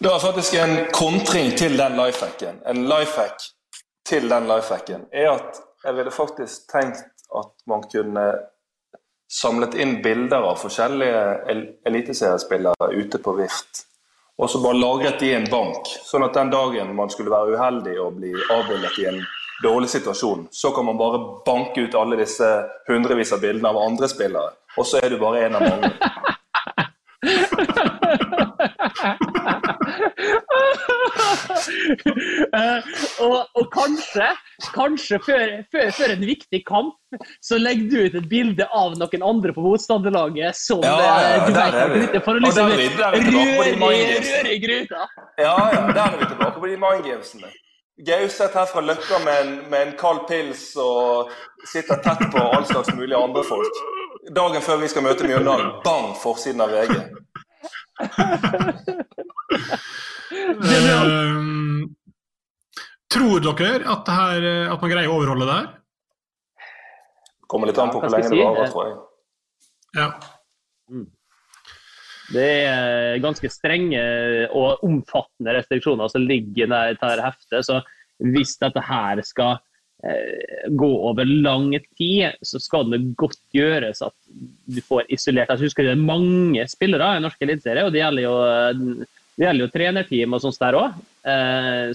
[0.00, 2.64] Det var faktisk en kontring til den lifehacken.
[2.64, 3.44] En lifehack
[4.08, 8.24] til den lifehacken er at jeg ville faktisk tenkt at man kunne
[9.30, 13.84] samlet inn bilder av forskjellige el eliteseriespillere ute på vift.
[14.38, 17.54] Og så bare lagret de i en bank, sånn at den dagen man skulle være
[17.54, 19.20] uheldig og bli avbildet i en
[19.62, 22.48] dårlig situasjon, så kan man bare banke ut alle disse
[22.88, 24.56] hundrevis av bildene av andre spillere.
[24.78, 25.94] Og så er du bare en av mange.
[32.54, 32.80] Eh,
[33.24, 34.28] og, og kanskje,
[34.74, 36.94] kanskje før, før, før, en viktig kamp,
[37.44, 41.46] så legger du ut et bilde av noen andre på motstanderlaget som Ja, ja, eh,
[41.48, 42.20] du der vet er vi.
[42.24, 45.08] for å liksom vi- røre, i gryta.
[45.38, 47.52] Ja, ja, der er vi tilbake på de mindgamesene.
[48.06, 51.30] Gauseth her fra Løkka med en, med en kald pils og
[51.70, 53.74] sitter tett på all slags mulige andre folk.
[54.34, 56.96] Dagen før vi skal møte Mjøndalen, bang, forsiden av VG.
[60.34, 61.36] Eh,
[63.14, 65.68] tror dere at, det her, at man greier å overholde det her?
[67.50, 68.96] Kommer litt an på hvor lenge det varer, tror jeg.
[69.94, 70.08] Ja.
[72.34, 74.02] Det er ganske strenge
[74.56, 77.68] og omfattende restriksjoner som ligger i dette heftet.
[77.68, 77.78] Så
[78.24, 79.60] hvis dette her skal
[80.68, 84.14] gå over lang tid, så skal det godt gjøres at
[84.68, 88.26] du får isolert Jeg husker det er mange spillere i norsk eliteserie, og det gjelder
[88.26, 88.34] jo,
[89.38, 90.98] det gjelder jo trenerteam og sånt der òg.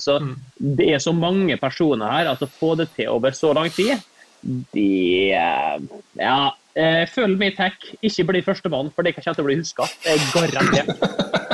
[0.01, 0.15] Så
[0.57, 4.01] det er så mange personer her at å få det til over så lang tid,
[4.73, 5.37] det
[6.17, 6.41] Ja,
[7.13, 7.91] følg med i tech.
[8.01, 9.89] Ikke bli førstemann, for det kommer til å bli huska.
[10.01, 11.45] Det er garantert.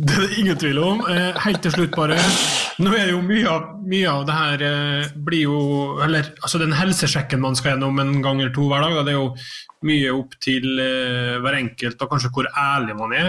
[0.00, 1.00] Det er det ingen tvil om.
[1.12, 2.16] Eh, helt til slutt, bare.
[2.80, 5.58] Nå er jo mye av, mye av det her eh, blir jo
[6.00, 9.12] Eller altså den helsesjekken man skal gjennom en gang eller to hver dag, da, det
[9.12, 9.34] er jo
[9.90, 13.28] mye opp til eh, hver enkelt og kanskje hvor ærlig man er.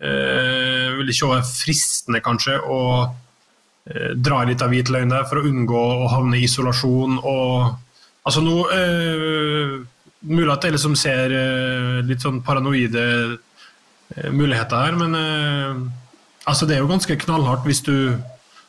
[0.00, 5.38] Eh, vil ikke være fristende, kanskje, å eh, dra litt av hvit løgn der for
[5.38, 7.78] å unngå å havne i isolasjon og
[8.20, 9.78] Altså nå eh,
[10.28, 13.38] Mulig at jeg liksom ser eh, litt sånn paranoide
[14.34, 15.14] muligheter her, men
[16.50, 17.94] altså det er jo ganske knallhardt hvis du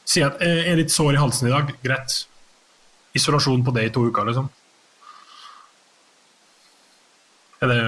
[0.07, 1.71] sier at jeg er litt sår i halsen i dag.
[1.83, 2.17] Greit.
[3.17, 4.47] Isolasjon på det i to uker, liksom.
[7.61, 7.81] Er det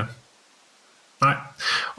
[1.24, 1.36] Nei.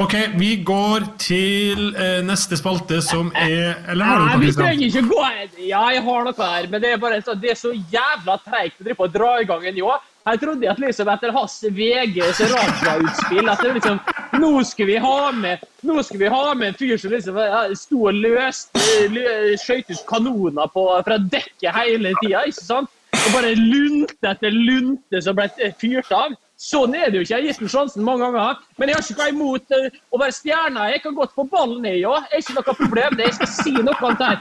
[0.02, 4.40] OK, vi går til eh, neste spalte, som er Eller har du noe?
[4.42, 5.20] vi trenger ikke gå
[5.68, 8.80] Ja, jeg har noe her, men det er bare så, det er så jævla treigt
[8.80, 9.92] å drive på å dra i gang en ljå.
[10.24, 13.98] Jeg trodde at liksom etter hans VGs radioutspill at det liksom,
[14.40, 17.36] nå skulle vi ha med nå skal vi ha med en fyr som liksom
[17.76, 18.80] sto og løste
[19.12, 22.88] lø- ut kanoner på, fra dekket hele tida, ikke sant?
[23.14, 25.46] Og bare lunte etter lunte som ble
[25.80, 26.32] fyrt av.
[26.60, 27.34] Sånn er det jo ikke.
[27.34, 28.60] Jeg har gitt den sjansen mange ganger.
[28.78, 30.88] Men jeg har ikke noe imot eh, å være stjerne.
[30.92, 32.28] Jeg kan godt få ballen, jeg òg.
[32.30, 33.16] Det er ikke noe problem.
[33.18, 34.38] Det jeg skal si noe om det her.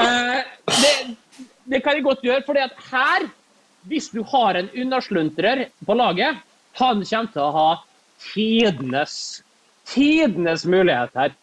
[0.00, 0.40] Eh,
[0.80, 0.94] det,
[1.70, 3.28] det kan jeg godt gjøre, at her,
[3.90, 6.42] hvis du har en unnasluntrer på laget,
[6.78, 7.68] han kommer til å ha
[8.20, 9.14] tidenes,
[9.88, 11.34] tidenes mulighet her.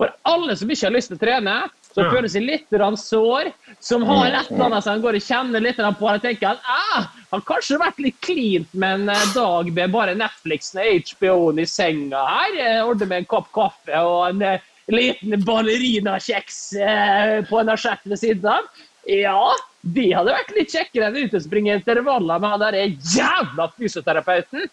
[0.00, 1.56] For alle som ikke har lyst til å trene,
[1.94, 2.10] som Ja.
[2.10, 5.76] føler seg litt sår, som har et eller annet som han går og kjenner litt
[5.76, 9.72] på og tenker at ah, han kanskje har vært litt cleant med en eh, dag
[9.72, 12.84] med bare Netflixen og HBO-en i senga her.
[12.86, 18.18] Ordner med en kopp kaffe og en eh, liten ballerinakjeks eh, på en asjett ved
[18.18, 18.70] siden av.
[19.08, 22.78] Ja, det hadde vært litt kjekkere enn ute intervaller med han der
[23.16, 24.68] jævla fysioterapeuten.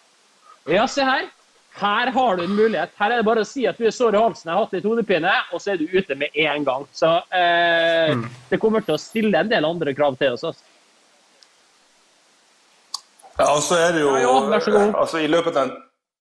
[0.68, 1.26] Ja, se her.
[1.78, 2.90] Her har du en mulighet.
[2.98, 4.86] Her er det bare å si at du er sår i halsen, har hatt litt
[4.88, 6.86] hodepine, og så er du ute med en gang.
[6.92, 8.14] Så eh,
[8.50, 10.46] det kommer til å stille en del andre krav til oss.
[10.48, 10.64] Altså.
[13.38, 14.94] Ja, og så er det jo Ja, god.
[14.98, 15.76] altså, i, løpet av en,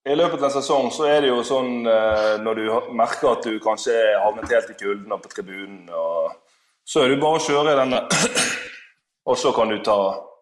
[0.05, 2.67] I løpet av en sesong så er det jo sånn eh, når du
[2.99, 6.35] merker at du kanskje er havnet helt i kulden og på tribunen, og
[6.87, 8.03] så er det jo bare å kjøre i denne
[9.27, 9.97] Og så kan du ta,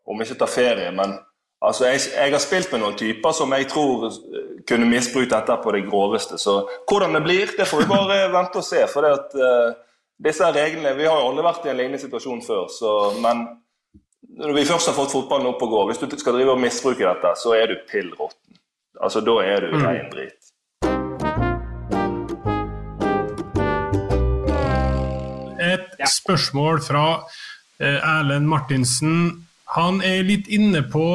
[0.05, 1.15] om ikke ta ferie, men
[1.61, 5.57] altså, jeg, jeg har spilt med noen typer som jeg tror eh, kunne misbrukt dette
[5.63, 6.37] på det groveste.
[6.41, 8.81] Så hvordan det blir, det får vi bare vente og se.
[8.91, 9.75] For det at, uh,
[10.25, 12.91] disse reglene Vi har jo alle vært i en lignende situasjon før, så,
[13.21, 13.45] men
[14.35, 17.03] når vi først har fått fotballen opp og gå, hvis du skal drive og misbruke
[17.05, 18.57] dette, så er du pill råtten.
[19.01, 19.85] Altså, da er du Mm.
[19.85, 20.41] rein drit.
[25.59, 27.05] Et spørsmål fra
[27.79, 29.45] eh, Erlend Martinsen.
[29.75, 31.05] Han er litt inne på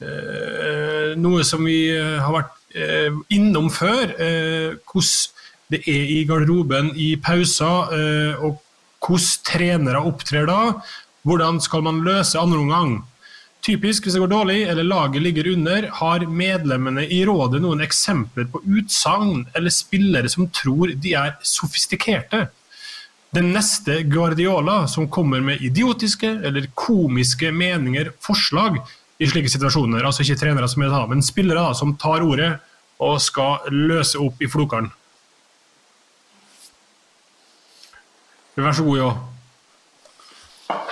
[0.00, 4.14] noe som vi eh, har vært eh, innom før.
[4.16, 5.36] Eh, hvordan
[5.70, 8.58] det er i garderoben i pauser, eh, og
[9.00, 10.80] hvordan trenere opptrer da.
[11.22, 12.98] Hvordan skal man løse andre omgang?
[13.60, 18.48] Typisk hvis det går dårlig eller laget ligger under, har medlemmene i rådet noen eksempler
[18.48, 22.46] på utsagn eller spillere som tror de er sofistikerte.
[23.36, 28.80] Den neste Guardiola som kommer med idiotiske eller komiske meninger, forslag
[29.20, 30.04] i slike situasjoner.
[30.06, 32.54] Altså ikke trenere som er det, men spillere da, som tar ordet
[33.00, 34.90] og skal løse opp i flokeren.
[38.60, 39.10] Vær så god, Jo.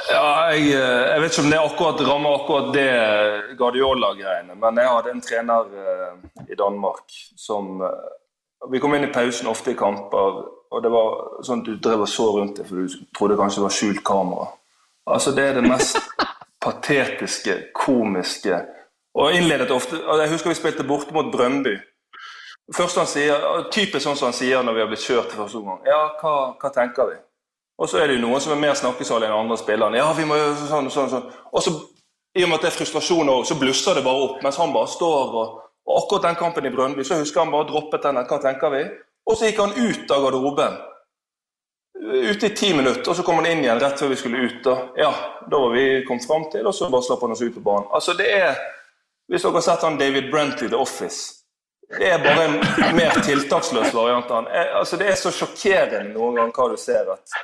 [0.08, 4.88] Ja, jeg, eh, jeg vet ikke om det akkurat rammer akkurat det Guardiola-greiene, men jeg
[4.88, 6.14] hadde en trener eh,
[6.48, 8.14] i Danmark som eh,
[8.72, 10.40] Vi kom inn i pausen ofte i kamper,
[10.72, 13.60] og det var sånn at du drev og så rundt deg, for du trodde kanskje
[13.60, 14.48] det var skjult kamera.
[15.06, 16.00] Altså, det er det mest
[16.64, 18.64] patetiske, komiske
[19.14, 21.76] Og innledet ofte Jeg husker vi spilte borte mot Brøndby.
[22.76, 25.58] Først han sier, Typisk sånn som han sier når vi har blitt kjørt til første
[25.62, 25.80] omgang.
[25.88, 27.16] Ja, hva, hva tenker vi?
[27.78, 29.96] Og så er det jo noen som er mer snakkesalige enn andre spillere.
[30.00, 31.28] Ja, vi må gjøre sånn sånn, sånn.
[31.54, 31.72] Og så,
[32.36, 34.74] i og med at det er frustrasjon også, så blusser det bare opp, mens han
[34.74, 38.18] bare står og, og akkurat den kampen i Brøndby, så husker han bare droppet den.
[38.28, 38.82] Hva tenker vi?
[39.30, 40.78] Og så gikk han ut av garderoben.
[41.98, 44.66] Ute i ti minutter, og så kom han inn igjen rett før vi skulle ut.
[44.70, 45.10] Og ja,
[45.50, 47.88] da var vi kommet fram til, og så bare slapp han oss ut på banen.
[47.92, 48.58] Altså, det er
[49.28, 51.38] Hvis dere har sett han David Brent i The Office
[51.88, 54.46] det er bare en mer tiltaksløs variant av han.
[54.46, 57.36] Eh, Altså, det er så sjokkerende noen ganger hva du ser at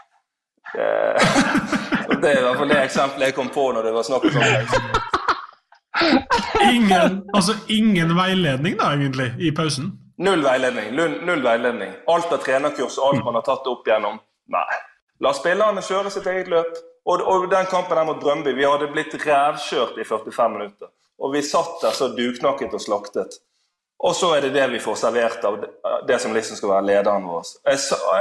[0.77, 1.17] eh,
[2.21, 4.37] Det er i hvert fall det eksempelet jeg kom på når det var snakk om
[4.37, 5.01] sånn.
[6.65, 9.93] Ingen, altså ingen veiledning da, egentlig, i pausen?
[10.21, 10.93] Null veiledning.
[10.97, 11.93] Null, null veiledning.
[12.11, 14.21] Alt av trenerkurs og alt man har tatt opp gjennom.
[14.53, 14.81] Nei.
[15.23, 16.77] La spillerne kjøre sitt eget løp.
[17.05, 20.89] Og, og den kampen der mot Brøndby, vi hadde blitt revkjørt i 45 minutter.
[21.21, 23.37] Og vi satt der så duknakket og slaktet.
[24.05, 25.61] Og så er det det vi får servert av
[26.09, 27.53] det, som liksom skal være lederen vår.
[27.71, 27.79] Jeg,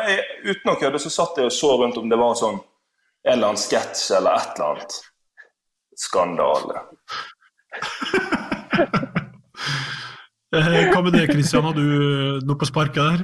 [0.08, 3.34] jeg, uten å kødde så satt jeg og så rundt om det var sånn en
[3.34, 5.00] eller annen sketsj eller et eller annet.
[6.06, 6.84] Skandale.
[10.54, 11.66] Eh, Hva med det, Kristian?
[11.66, 13.22] Har du noe på sparket der?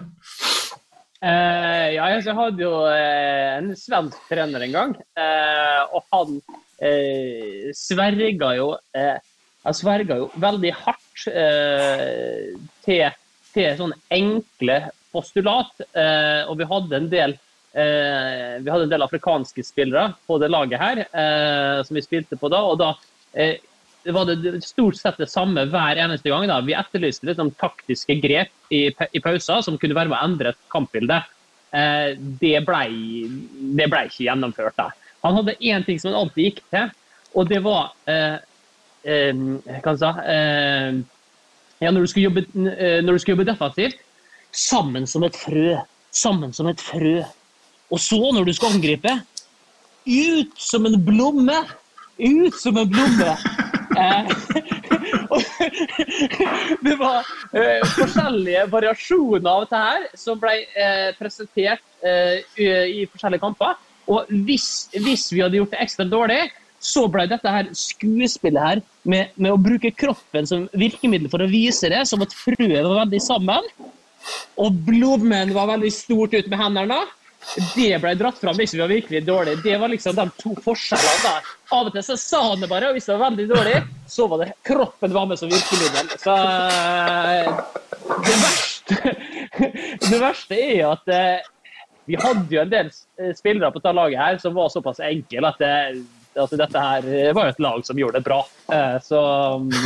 [1.20, 6.38] Eh, ja, jeg hadde jo eh, en svensk trener en gang, eh, og han
[6.80, 9.18] eh, sverga jo eh,
[9.68, 12.56] Han sverga jo veldig hardt eh,
[12.86, 13.18] til,
[13.52, 14.80] til sånne enkle
[15.12, 15.82] postulat,
[16.48, 17.34] og vi hadde en del
[17.74, 21.02] vi hadde en del afrikanske spillere på det laget her,
[21.86, 22.60] som vi spilte på da.
[22.66, 22.92] og da
[24.10, 26.48] det var det stort sett det samme hver eneste gang.
[26.50, 26.64] da.
[26.66, 30.64] Vi etterlyste liksom taktiske grep i, i pauser som kunne være med å endre et
[30.74, 31.20] kampbilde.
[31.78, 32.82] Eh, det ble
[33.78, 34.74] det ble ikke gjennomført.
[34.80, 34.88] da.
[35.28, 36.90] Han hadde én ting som han alltid gikk til,
[37.38, 38.42] og det var eh,
[39.06, 39.46] eh,
[39.86, 40.98] Hva sa eh,
[41.80, 44.06] ja, når, du skulle jobbe, eh, når du skulle jobbe defensivt
[44.50, 45.76] Sammen som et frø.
[46.10, 47.20] Sammen som et frø.
[47.94, 49.20] Og så, når du skal angripe
[50.10, 51.62] Ut som en blomme!
[52.18, 53.69] Ut som en blomme!
[54.00, 54.30] Eh,
[56.86, 63.44] det var uh, forskjellige variasjoner av dette her som ble uh, presentert uh, i, forskjellige
[63.44, 63.78] kamper.
[64.10, 66.42] Og hvis, hvis vi hadde gjort det ekstra dårlig,
[66.80, 71.52] så ble dette her skuespillet her med, med å bruke kroppen som virkemiddel for å
[71.52, 73.64] vise det, som at frøet var veldig sammen,
[74.60, 77.00] og blommen var veldig stort ut med hendene.
[77.76, 79.62] Det ble dratt fram hvis vi var virkelig dårlige.
[79.64, 81.48] Det var liksom de to forskjellene der.
[81.74, 83.78] Av og til så sa han det bare, og hvis det var veldig dårlig,
[84.10, 86.12] så var det kroppen var med som virkemiddel.
[86.22, 87.48] Så eh,
[88.28, 89.16] det verste,
[90.12, 91.50] det verste er at eh,
[92.10, 95.50] vi hadde jo en del eh, spillere på dette laget her som var såpass enkle
[95.50, 95.74] at det,
[96.36, 98.44] altså dette her var jo et lag som gjorde det bra.
[99.06, 99.20] Så
[99.64, 99.80] mm,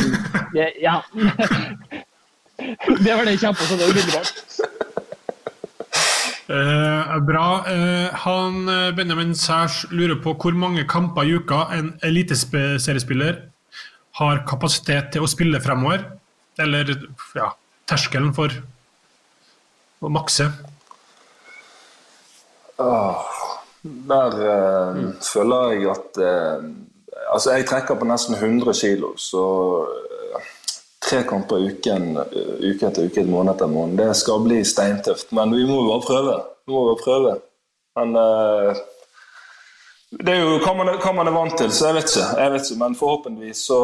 [0.82, 1.00] ja.
[2.54, 4.74] Det var det jeg kjente på sånn umiddelbart.
[6.44, 7.64] Eh, bra.
[7.66, 13.38] Eh, han eh, Benjamin Sæsj lurer på hvor mange kamper i uka en eliteseriespiller
[14.20, 16.04] har kapasitet til å spille fremover?
[16.60, 16.92] Eller
[17.34, 17.48] ja,
[17.88, 18.52] terskelen for
[20.04, 20.50] å makse?
[22.76, 23.32] Åh,
[24.12, 26.66] der eh, føler jeg at eh,
[27.30, 29.40] Altså, jeg trekker på nesten 100 kilo, så
[31.04, 35.32] tre kamper uken, eh, uke etter uke, måned etter måned, det skal bli steintøft.
[35.36, 36.36] Men vi må jo bare prøve.
[36.66, 37.36] Vi må bare prøve.
[37.94, 38.82] Men uh,
[40.10, 42.28] det er jo hva man, hva man er vant til, så jeg vet ikke.
[42.40, 43.80] Jeg vet ikke men forhåpentligvis så,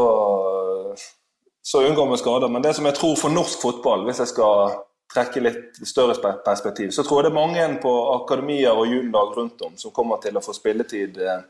[1.62, 2.52] så unngår vi skader.
[2.52, 4.78] Men det som jeg tror for norsk fotball, hvis jeg skal
[5.10, 6.14] trekke litt større
[6.44, 10.22] perspektiv, så tror jeg det er mange på akademier og juniorlag rundt om som kommer
[10.22, 11.40] til å få spilletid eh,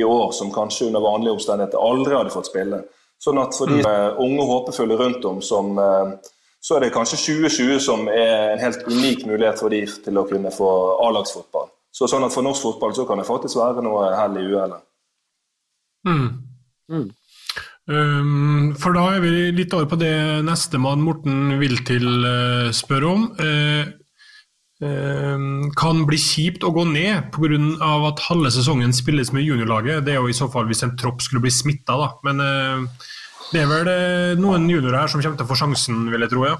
[0.00, 2.80] i år som kanskje under vanlige omstendigheter aldri hadde fått spille.
[3.20, 7.20] Sånn at for de eh, unge håpefulle rundt om, som, eh, så er det kanskje
[7.20, 10.70] 2020 som er en helt unik mulighet for de til å kunne få
[11.04, 11.68] A-lagsfotball.
[11.92, 14.86] Så sånn at for norsk fotball så kan det faktisk være noe hell i uhellet.
[16.08, 17.10] Mm.
[17.90, 20.14] Um, for da er vi litt over på det
[20.46, 23.26] nestemann Morten Wiltil uh, spørre om.
[23.36, 23.99] Uh,
[24.80, 27.90] kan bli kjipt å gå ned pga.
[28.08, 30.06] at halve sesongen spilles med juniorlaget.
[30.06, 32.08] Det er jo i så fall hvis en tropp skulle bli smitta, da.
[32.24, 33.08] Men uh,
[33.52, 36.32] det er vel uh, noen juniorer her som kommer til å få sjansen, vil jeg
[36.32, 36.46] tro.
[36.48, 36.56] ja.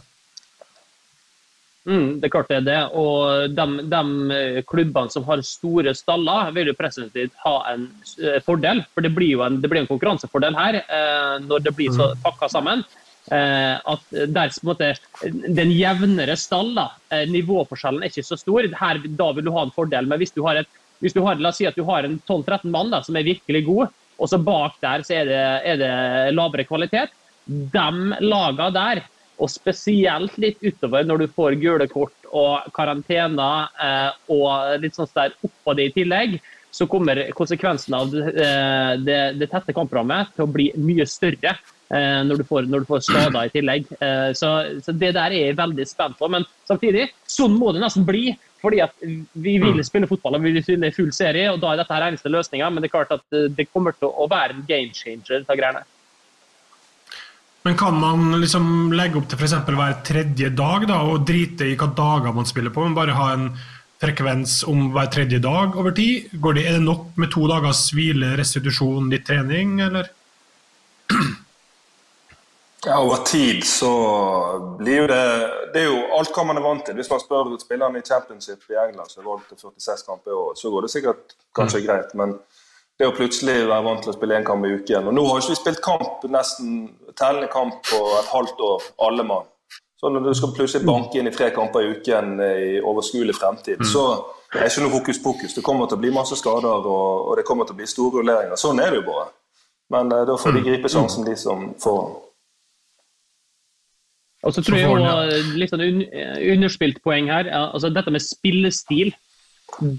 [1.88, 2.80] Mm, det er klart det er det.
[2.98, 7.86] Og de, de eh, klubbene som har store staller, vil jo presumptivt ha en
[8.20, 8.82] eh, fordel.
[8.94, 12.12] For det blir jo en, det blir en konkurransefordel her eh, når det blir så
[12.24, 12.84] pakka sammen.
[13.30, 18.66] Eh, at der måte, Den jevnere stall, da, eh, nivåforskjellen er ikke så stor.
[18.80, 20.08] Her, da vil du ha en fordel.
[20.10, 22.18] Men hvis du har, et, hvis du har la oss si at du har en
[22.26, 23.88] 12-13 mann da, som er virkelig gode,
[24.20, 25.94] og så bak der så er det, er det
[26.34, 27.14] lavere kvalitet,
[27.46, 27.88] de
[28.20, 29.04] lagene der
[29.40, 35.08] og spesielt litt utover når du får gule kort og karantener eh, og litt sånn
[35.16, 36.36] der oppå det i tillegg,
[36.70, 41.56] så kommer konsekvensen av det, eh, det, det tette kamprammet til å bli mye større
[41.56, 43.90] eh, når, du får, når du får skader i tillegg.
[43.98, 44.52] Eh, så,
[44.84, 46.30] så det der er jeg veldig spent på.
[46.30, 48.30] Men samtidig, sånn må det nesten bli.
[48.60, 48.92] Fordi at
[49.40, 52.10] vi vil spille fotball og vi vil spille full serie, og da er dette her
[52.10, 52.68] eneste løsninga.
[52.68, 53.24] Men det er klart at
[53.56, 55.86] det kommer til å være en game changer, dette greiene.
[57.64, 59.56] Men kan man liksom legge opp til f.eks.
[59.68, 63.26] hver tredje dag da, og drite i hva dager man spiller på, men bare ha
[63.34, 63.50] en
[64.00, 66.30] frekvens om hver tredje dag over tid?
[66.32, 70.10] Går det, er det nok med to dagers hvile, restitusjon, litt trening, eller?
[72.86, 73.90] Ja, Over tid så
[74.78, 75.24] blir jo det
[75.74, 76.96] Det er jo alt hva man er vant til.
[76.96, 80.38] Hvis man spør spillerne i championship i England som er vant til 46 kamper i
[80.38, 81.84] år, så går det sikkert kanskje mm.
[81.84, 82.14] greit.
[82.16, 82.32] Men
[82.96, 85.42] det å plutselig være vant til å spille én kamp i uken Og nå har
[85.42, 86.80] ikke vi spilt kamp, nesten
[87.20, 89.49] tellende kamp på et halvt år, alle mann.
[90.00, 93.82] Så når du skal plutselig banke inn i tre kamper i uken i overskuelig fremtid,
[93.82, 93.88] mm.
[93.90, 94.04] så
[94.54, 95.52] er det ikke noe hokus pokus.
[95.52, 98.22] Det kommer til å bli masse skader, og, og det kommer til å bli store
[98.22, 98.56] rulleringer.
[98.56, 99.28] Sånn er det jo bare.
[99.92, 100.66] Men uh, da får de mm.
[100.70, 102.18] gripe sjansen, de som får den.
[104.48, 106.00] Og så tror jeg jo litt sånn un
[106.54, 107.50] underspilt poeng her.
[107.60, 109.12] altså Dette med spillestil,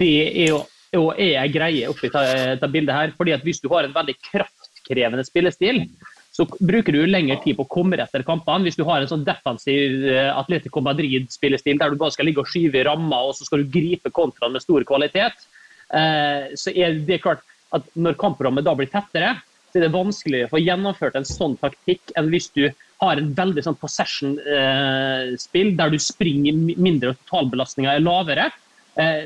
[0.02, 0.64] det er jo,
[0.98, 3.14] jo er en greie oppi dette bildet her.
[3.20, 5.84] fordi at Hvis du har en veldig kraftkrevende spillestil,
[6.32, 8.64] så bruker du lengre tid på å komme etter kampene.
[8.64, 12.52] Hvis du har en sånn defensiv eh, Atletico Madrid-spillestil der du bare skal ligge og
[12.52, 15.44] skyve i ramma og så skal du gripe kontraen med stor kvalitet,
[15.92, 17.44] eh, så er det klart
[17.76, 19.36] at når kampprogrammet da blir tettere,
[19.72, 22.66] så er det vanskeligere å få gjennomført en sånn taktikk enn hvis du
[23.04, 28.52] har en veldig sånn possession-spill eh, der du springer mindre og totalbelastninga er lavere.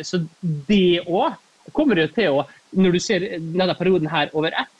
[0.05, 0.19] Så
[0.69, 1.33] det òg
[1.73, 2.43] kommer jo til å,
[2.77, 4.74] når du ser denne perioden her over ett,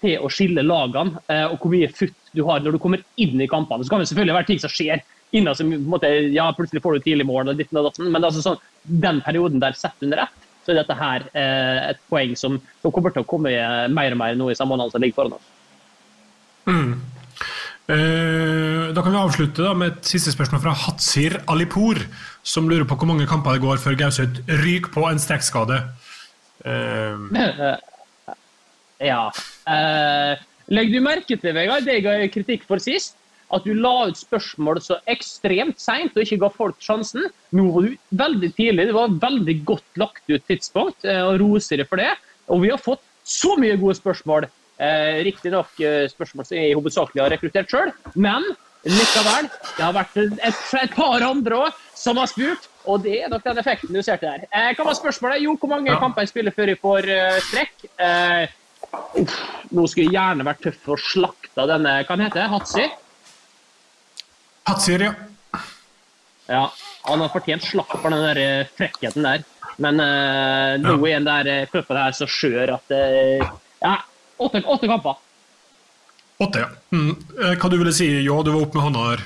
[0.00, 3.40] til å skille lagene eh, og hvor mye futt du har når du kommer inn
[3.40, 3.84] i kampene.
[3.84, 5.02] Så kan det selvfølgelig være ting som skjer
[5.36, 8.42] innan som måte, ja, plutselig får du tidlig mål, og ditt og datten, men altså,
[8.42, 12.58] sånn, den perioden der sett under ett, så er dette her eh, et poeng som,
[12.82, 13.52] som, kommer til å komme
[13.94, 15.52] mer og mer nå i sammenheng som ligger foran oss.
[16.66, 16.96] Mm.
[17.90, 22.02] Eh, da kan vi avslutte da, med et siste spørsmål fra Hatsir Alipur,
[22.42, 25.82] som lurer på hvor mange kamper det går før Gauseth ryker på en strekkskade.
[26.66, 27.30] Uh...
[29.00, 29.30] Ja.
[29.70, 30.44] Eh,
[30.74, 33.16] legg du merke til, Vegard, det jeg ga kritikk for sist?
[33.50, 37.26] at du la ut spørsmål så ekstremt seint og ikke ga folk sjansen.
[37.56, 41.82] Nå var du veldig tidlig, det var veldig godt lagt ut tidspunkt, eh, og roser
[41.82, 42.12] det for det.
[42.50, 44.46] Og vi har fått så mye gode spørsmål.
[44.80, 48.46] Eh, Riktignok eh, spørsmål som jeg hovedsakelig har rekruttert sjøl, men
[48.86, 49.50] likevel.
[49.76, 53.44] Det har vært et, et par andre òg som har spurt, og det er nok
[53.44, 54.46] den effekten du ser til der.
[54.48, 55.42] Eh, hva var spørsmålet?
[55.44, 55.98] Jo, hvor mange ja.
[56.00, 57.74] kamper jeg spiller før jeg får uh, strekk?
[58.00, 58.56] Eh,
[59.20, 59.36] uff,
[59.70, 62.86] nå skulle jeg gjerne vært tøff og slakta denne hva den heter Hatsi?
[64.70, 65.14] Hatsir, ja.
[66.50, 66.66] Ja,
[67.06, 69.44] han har fortjent slakt for den der eh, frekkheten der.
[69.80, 73.44] Men uh, nå er den der uh, her så skjør at uh,
[73.80, 73.94] Ja,
[74.36, 75.20] åtte, åtte, kamper.
[76.42, 76.68] Åtte, ja.
[76.92, 77.14] Mm.
[77.56, 79.24] Hva du ville si, Ja, Du var oppe med hånda her.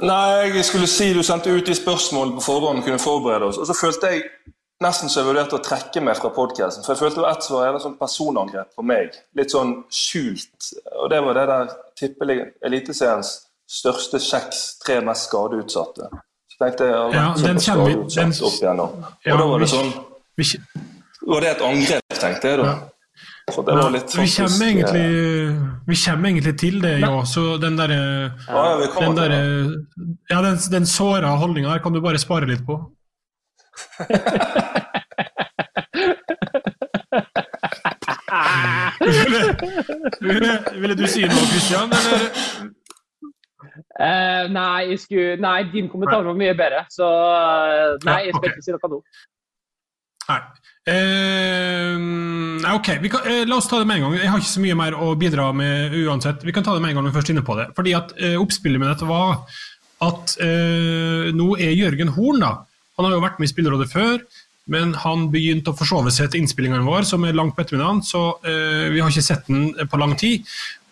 [0.00, 3.58] Nei, jeg skulle si du sendte ut de spørsmålene på forhånd kunne forberede oss.
[3.60, 4.22] Og så følte jeg
[4.84, 6.84] nesten så jeg vurderte å trekke meg fra podkasten.
[6.86, 9.16] For jeg følte ett var et sånn personangrep på meg.
[9.36, 10.72] Litt sånn skjult.
[11.02, 13.34] Og det var det der tippelig Eliteseriens
[13.70, 16.10] største kjeks, tre mest skadeutsatte.
[16.50, 19.02] Så tenkte jeg ja, den kommer vi den, opp igjennom.
[19.04, 19.92] Og ja, da var det sånn
[20.40, 20.46] vi,
[21.28, 22.70] Var det et angrep, tenkte jeg da.
[22.70, 22.78] Ja.
[23.50, 25.06] Så det var litt vi, kommer egentlig,
[25.88, 27.10] vi kommer egentlig til det, ja.
[27.26, 27.98] Så den derre
[28.46, 28.64] ja,
[28.94, 29.34] den, der,
[30.30, 32.78] ja, den, den såra holdninga her kan du bare spare litt på.
[40.20, 41.90] ville, ville, du si noe, Christian?
[42.00, 42.70] Eller?
[44.00, 48.54] Uh, nei, skulle, nei, din kommentar var mye bedre, så uh, nei, jeg skal okay.
[48.54, 49.00] ikke si noe nå.
[50.30, 50.40] Nei.
[50.90, 54.16] Uh, ok, kan, La oss ta det med en gang.
[54.22, 56.46] Jeg har ikke så mye mer å bidra med uansett.
[56.46, 57.66] Vi kan ta det med en gang når vi først er inne på det.
[57.76, 59.42] Fordi at Oppspillet med dette var
[60.06, 60.36] at
[61.36, 62.54] nå er Jørgen Horn da,
[62.96, 64.22] Han har jo vært med i Spillerådet før.
[64.66, 68.02] Men han begynte å forsove seg til innspillingene våre, som er langt på ettermiddagen.
[68.06, 70.44] Så vi har ikke sett den på lang tid.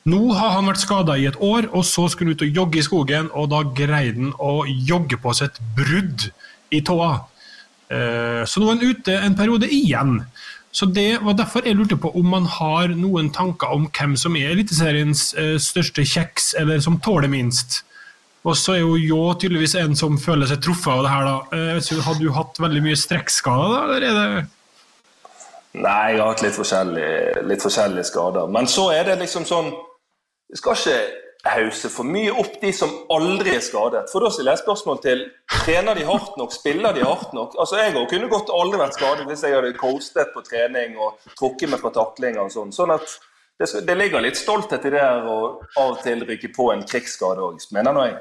[0.09, 2.81] Nå har han vært skada i et år, og så skulle han ut og jogge
[2.81, 6.29] i skogen, og da greide han å jogge på seg et brudd
[6.75, 7.11] i tåa.
[7.89, 10.23] Eh, så nå er han ute en periode igjen.
[10.73, 14.37] Så Det var derfor jeg lurte på om man har noen tanker om hvem som
[14.37, 17.83] er Eliteseriens eh, største kjeks, eller som tåler minst.
[18.49, 21.29] Og så er jo Ljå tydeligvis en som føler seg truffet av det her.
[21.29, 21.65] da.
[21.77, 23.83] Hadde har du hatt veldig mye strekkskader, da?
[23.85, 24.47] eller er det...
[25.79, 28.49] Nei, jeg har hatt litt forskjellige, litt forskjellige skader.
[28.51, 29.69] Men så er det liksom sånn
[30.49, 31.01] vi skal ikke
[31.45, 34.09] hause for mye opp de som aldri er skadet.
[34.13, 37.55] For da stiller jeg spørsmål til trener de hardt nok, spiller de hardt nok.
[37.61, 41.71] Altså Jeg kunne godt aldri vært skadet hvis jeg hadde coastet på trening og trukket
[41.71, 42.73] meg fra taklinger og sånn.
[42.75, 43.07] Sånn at
[43.59, 45.39] det, det, ligger litt stolthet i det her å
[45.77, 48.19] av og til rykke på en krigsskade òg, mener nå jeg.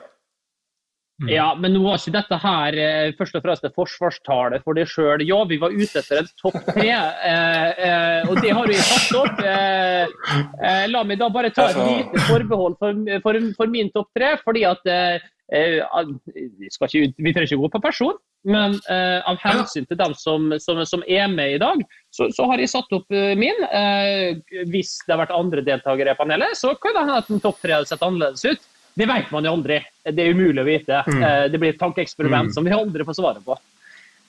[1.18, 1.30] Mm.
[1.34, 4.86] Ja, men nå var ikke dette her eh, først og fremst et forsvarstale for deg
[4.92, 5.24] sjøl.
[5.26, 9.18] Ja, vi var ute etter en topp tre, eh, eh, og det har vi tatt
[9.18, 9.42] opp.
[9.42, 10.14] Eh,
[10.62, 14.36] eh, la meg da bare ta et lite forbehold for, for, for min topp tre.
[14.46, 15.18] fordi at eh,
[15.50, 20.14] vi, skal ikke, vi trenger ikke gå på person, men eh, av hensyn til dem
[20.22, 21.82] som, som, som er med i dag,
[22.14, 23.66] så, så, har jeg satt opp eh, min.
[23.74, 27.42] Eh, hvis det har vært andre deltakere i panelet, så kan det hende at en
[27.44, 28.74] topp tre hadde sett annerledes ut.
[28.98, 29.78] Det vet man jo aldri.
[30.04, 31.04] Det er umulig å vite.
[31.06, 31.20] Mm.
[31.24, 32.54] Eh, det blir et tankeeksperiment mm.
[32.56, 33.58] som vi aldri får svaret på.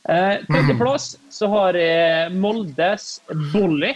[0.04, 3.06] Eh, Tredjeplass så har jeg Moldes
[3.54, 3.94] Bolly.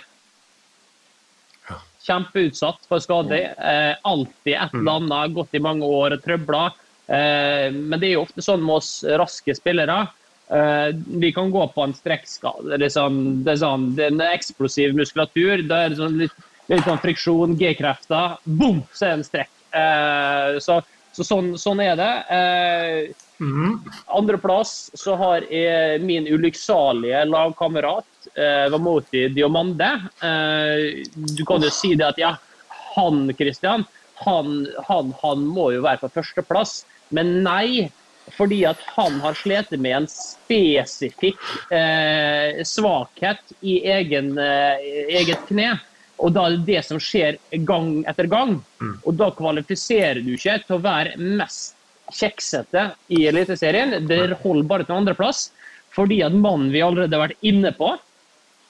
[2.06, 3.42] Kjempeutsatt for skade.
[3.52, 5.36] Eh, alltid et eller annet.
[5.36, 6.64] Gått i mange år og trøbla.
[7.12, 9.98] Men det er jo ofte sånn med oss raske spillere.
[10.48, 12.78] Vi kan gå på en strekkskade.
[12.80, 15.66] Det sånn, det sånn, det er en eksplosiv muskulatur.
[15.68, 16.38] Det er sånn litt,
[16.72, 18.38] litt sånn friksjon, G-krefter.
[18.46, 19.52] Bom, så er det en strekk.
[19.72, 20.80] Eh, så,
[21.12, 22.14] så sånn, sånn, er det.
[22.38, 23.80] Eh, Mm.
[24.06, 29.88] Andreplass så har jeg min ulykksalige lagkamerat eh, Vamoti Diomande.
[30.22, 32.36] Eh, du kan jo si det at ja,
[32.94, 33.82] han Christian,
[34.22, 36.84] han, han, han må jo være på førsteplass.
[37.10, 37.90] Men nei,
[38.36, 41.40] fordi at han har slitt med en spesifikk
[41.74, 44.86] eh, svakhet i egen, eh,
[45.18, 45.74] eget kne.
[46.22, 48.56] Og da er det det som skjer gang etter gang.
[48.82, 48.96] Mm.
[49.02, 51.74] Og da kvalifiserer du ikke til å være mest
[52.12, 53.96] kjeksete i Eliteserien.
[54.06, 55.50] Det holder bare til andreplass.
[55.92, 57.92] Fordi at mannen vi allerede har vært inne på,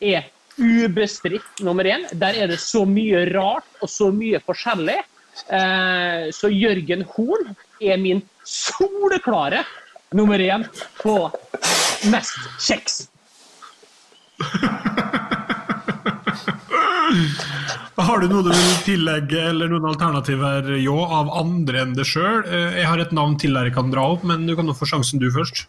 [0.03, 0.27] er
[0.59, 2.09] ubestridt nummer én.
[2.19, 4.99] Der er det så mye rart og så mye forskjellig.
[5.49, 9.63] Eh, så Jørgen Horn er min soleklare
[10.13, 10.67] nummer én
[11.01, 11.17] på
[12.13, 13.07] mest kjeks.
[18.03, 22.43] Har du noe du vil tillegge, eller noen alternativer jo, av andre enn deg sjøl?
[22.47, 24.75] Eh, jeg har et navn til der jeg kan dra opp, men du kan nå
[24.77, 25.67] få sjansen du først.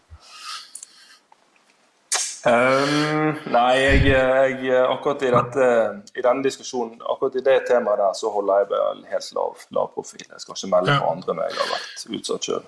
[2.44, 5.68] Um, nei, jeg, jeg, akkurat i, dette,
[6.12, 9.92] i denne diskusjonen, akkurat i det temaet der, så holder jeg vel helt lav, lav
[9.96, 10.26] profil.
[10.26, 12.66] Jeg skal ikke melde på andre når jeg har vært utsatt sjøl.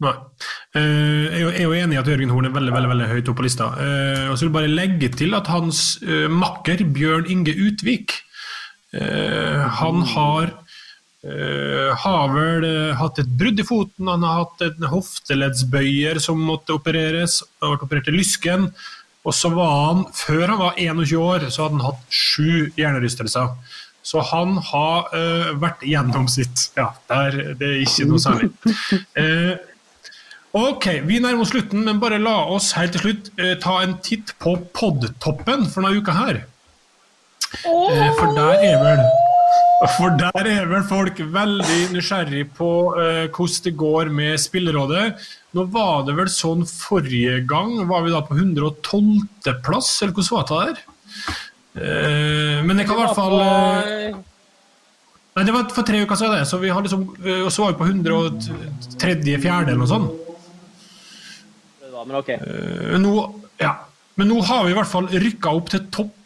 [0.00, 0.14] Nei.
[0.76, 3.42] Uh, jeg er jo enig i at Jørgen Horn er veldig veldig, veldig høyt oppe
[3.42, 3.68] på lista.
[3.76, 8.16] Uh, og så vil jeg bare legge til at hans uh, makker Bjørn Inge Utvik
[8.92, 10.56] Eh, han har
[11.20, 16.38] Uh, har vel uh, hatt et brudd i foten, han har hatt en hofteleddsbøyer som
[16.40, 17.42] måtte opereres.
[17.60, 18.64] Han ble operert i lysken.
[19.28, 23.52] Og så var han, før han var 21 år, så hadde han hatt sju hjernerystelser.
[24.00, 26.70] Så han har uh, vært gjennom sitt.
[26.80, 28.48] Ja, der, det er ikke noe særlig.
[30.56, 34.34] ok, vi nærmer oss slutten, men bare la oss helt til slutt ta en titt
[34.42, 36.44] på podtoppen for denne uka her.
[37.50, 39.02] Eh, for der er vel
[39.96, 42.68] for der er vel folk veldig nysgjerrig på
[43.00, 45.04] eh, hvordan det går med Spillerådet.
[45.56, 50.50] Nå var det vel sånn forrige gang, var vi da på 112.-plass, eller hvordan var
[50.50, 50.82] det der?
[51.80, 54.20] Eh, men jeg kan i hvert fall uh,
[55.30, 56.46] Nei, det var for tre uker siden, det.
[56.50, 59.60] Så vi har liksom, og så var vi på 103.-4.
[59.62, 60.19] eller noe sånt.
[62.06, 62.30] Men ok.
[63.00, 63.14] Nå,
[63.60, 63.74] ja.
[64.20, 66.16] Men nå har vi i hvert fall rykka opp til topp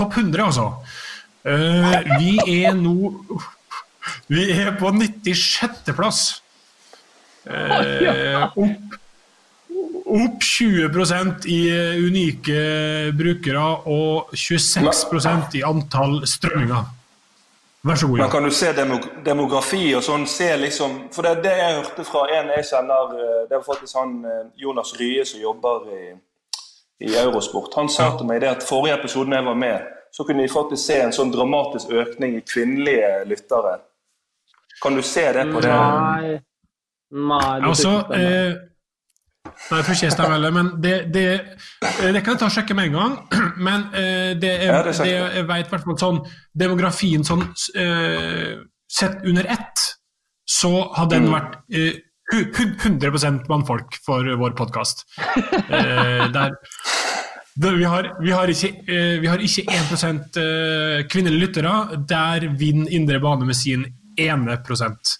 [0.00, 0.70] Topp 100, altså.
[1.44, 3.12] Uh, vi er nå
[4.30, 6.20] Vi er på 96.-plass.
[7.44, 8.96] Uh, opp,
[10.20, 11.58] opp 20% i
[12.06, 12.62] unike
[13.16, 16.88] brukere og 26% i antall strømminger.
[17.82, 18.18] Vær så god.
[18.18, 18.72] Men Kan du se
[19.24, 20.26] demografi og sånn?
[20.28, 23.96] se liksom, For det, det jeg hørte fra en jeg kjenner, eh, det var faktisk
[23.96, 24.18] han
[24.56, 26.02] Jonas Rye som jobber i
[27.00, 27.74] i Eurosport.
[27.74, 30.82] Han sa til meg det at forrige episoden jeg var med, så kunne vi faktisk
[30.84, 33.78] se en sånn dramatisk økning i kvinnelige lyttere.
[34.82, 35.70] Kan du se det på det?
[35.72, 36.40] Nei.
[37.10, 38.52] Nei det altså, eh,
[39.68, 41.24] Nei, jeg tror ikke jeg stemmer heller, men det, det,
[41.84, 43.16] eh, det, kan jeg ta og sjekke med en gang.
[43.66, 46.20] Men eh, det, er, ja, det, det jeg vet hvert sånn
[46.58, 47.44] Demografien sånn
[47.78, 48.56] eh,
[48.90, 49.84] Sett under ett,
[50.50, 51.34] så har den mm.
[51.36, 52.00] vært eh,
[52.34, 55.04] 100% mannfolk for vår podkast.
[57.60, 58.70] der vi, har, vi, har ikke,
[59.20, 61.72] vi har ikke 1 eh, kvinnelige lyttere.
[62.08, 63.84] Der vinner Indre Bane med sin
[64.18, 65.16] ene prosent.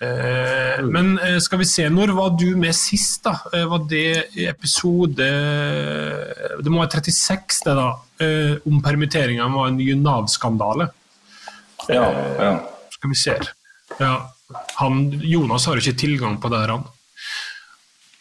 [0.00, 0.92] Eh, mm.
[0.92, 3.24] Men eh, skal vi se, når var du med sist?
[3.24, 3.34] da?
[3.52, 5.26] Eh, var det episode
[6.62, 7.88] Det må være 36, det, da.
[8.68, 10.88] om permitteringa var en ny Nav-skandale.
[11.88, 12.06] Ja,
[12.38, 12.52] ja.
[12.94, 13.38] Skal vi se.
[13.98, 14.16] Ja
[14.78, 16.84] han, Jonas har jo ikke tilgang på det her, han.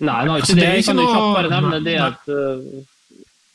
[0.04, 0.66] Nei, han har ikke altså, det.
[0.68, 2.32] Jeg kan ikke bare nevne det at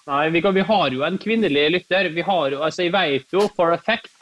[0.02, 2.08] Nei, vi, kan, vi, har jo en kvinnelig lytter.
[2.10, 4.21] Vi har jo, altså Jeg vet jo for effect at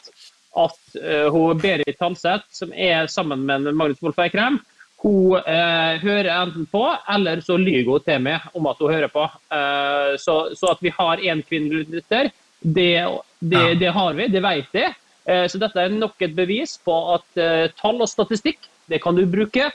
[1.31, 4.59] hun Berit Talseth, som er sammen med Magnus Wolff Eikrem,
[5.01, 9.09] hun eh, hører enten på, eller så lyver hun til meg om at hun hører
[9.09, 9.23] på.
[9.25, 12.29] Eh, så, så, at vi har én kvinnelig lytter,
[12.61, 12.91] det,
[13.39, 13.77] det, ja.
[13.81, 14.93] det, har vi, det vet jeg.
[15.25, 19.17] Eh, så dette er nok et bevis på at eh, tall og statistikk det kan
[19.17, 19.71] du bruke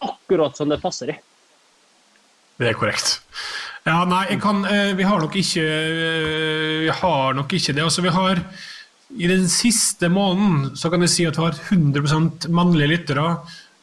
[0.00, 1.18] akkurat som det passer i.
[2.60, 3.18] Det er korrekt.
[3.84, 7.84] Ja, nei, kan, eh, vi har nok ikke eh, Vi har nok ikke det.
[7.84, 8.40] Altså, vi har
[9.18, 13.24] I den siste måneden så kan jeg si at vi har 100% mannlige lyttere,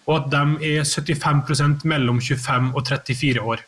[0.07, 3.65] og at de er 75% mellom 25 og 34 år.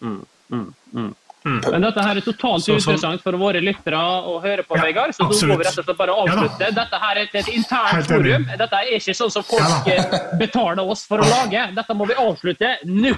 [0.00, 1.12] Mm, mm, mm.
[1.44, 4.82] Men dette her er totalt Så- så- uinteressant for våre lyttere å høre på, Ja,
[4.86, 5.12] Vegard.
[5.14, 6.74] Så nå må vi rett og slett bare avslutte.
[6.74, 8.46] dette her er et, et internt forum.
[8.58, 10.04] Dette er ikke sånn som folk ja,
[10.38, 11.74] betaler oss for å lage.
[11.74, 13.12] Dette må vi avslutte nå.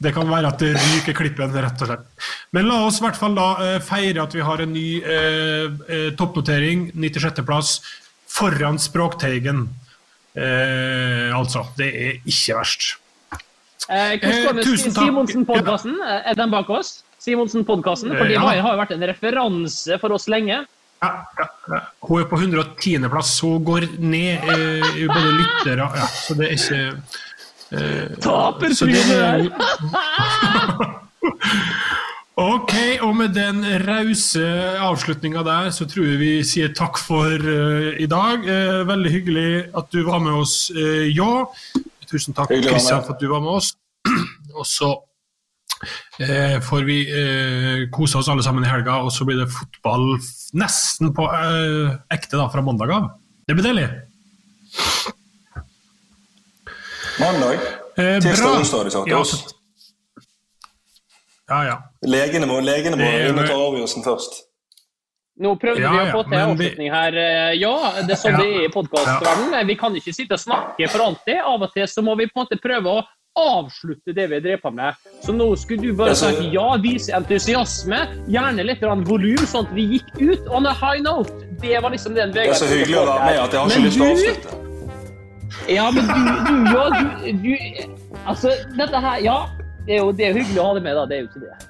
[0.00, 2.06] Det kan være at det ryker klippen, rett og slett.
[2.56, 5.66] Men la oss i hvert fall da eh, feire at vi har en ny eh,
[5.88, 7.76] eh, toppnotering, 96.-plass,
[8.30, 9.68] foran Språkteigen.
[10.34, 12.90] Eh, altså, det er ikke verst.
[13.90, 15.04] Eh, hvordan går Eh, tusen takk.
[15.04, 15.96] Simonsen-podkasten?
[16.24, 17.00] Er den bak oss?
[17.20, 18.14] Simonsen-podkasten?
[18.16, 18.40] For ja.
[18.40, 20.62] har jo vært en referanse for oss lenge.
[21.00, 21.80] Ja, ja.
[22.04, 26.80] Hun er på 110.-plass, hun går ned eh, både lyttere ja, Så det er ikke
[27.72, 28.06] eh,
[29.20, 29.50] er-
[32.40, 32.72] Ok,
[33.04, 34.40] og med den rause
[34.80, 38.40] avslutninga der, så tror jeg vi sier takk for uh, i dag.
[38.46, 41.44] Uh, veldig hyggelig at du var med oss, uh, ja.
[42.08, 42.48] Tusen takk.
[42.48, 43.74] Kristian, for at du var med oss.
[44.58, 44.88] og så
[46.24, 46.96] eh, får vi
[47.92, 50.16] kose oss alle sammen i helga, og så blir det fotball
[50.58, 51.28] nesten på
[52.10, 53.10] ekte da, fra mandag av.
[53.46, 53.86] Det blir deilig.
[57.20, 57.58] Mandag?
[57.98, 58.50] Eh, Tirsdag bra.
[58.52, 59.54] og onsdag har de sagt til Ja, oss.
[61.50, 61.76] Ja, ja.
[62.06, 64.42] Legene må, legene må er- og ta avgjørelsen først.
[65.40, 67.14] Nå prøvde Ja, vi å få til en avslutning her.
[67.16, 69.66] Eh, Ja, det er sånn det er i podkastverdenen.
[69.66, 71.40] Vi kan ikke sitte og snakke for alltid.
[71.44, 73.04] Av og til så må vi på en måte prøve å
[73.36, 74.94] avslutte det vi drev på med.
[75.24, 79.98] Så nå skulle du bare sagt ja, vise entusiasme, gjerne litt volum, sånn at vi
[79.98, 81.30] gikk ut on a high note.
[81.60, 83.84] Det var liksom den Det er så hyggelig å være med at jeg har ikke
[83.86, 84.69] lyst til å avslutte.
[85.68, 87.56] Ja, men du, du ja, du, du
[88.26, 89.36] Altså, dette her Ja,
[89.86, 91.06] det er jo det er hyggelig å ha det med, da.
[91.10, 91.69] Det er jo ikke det.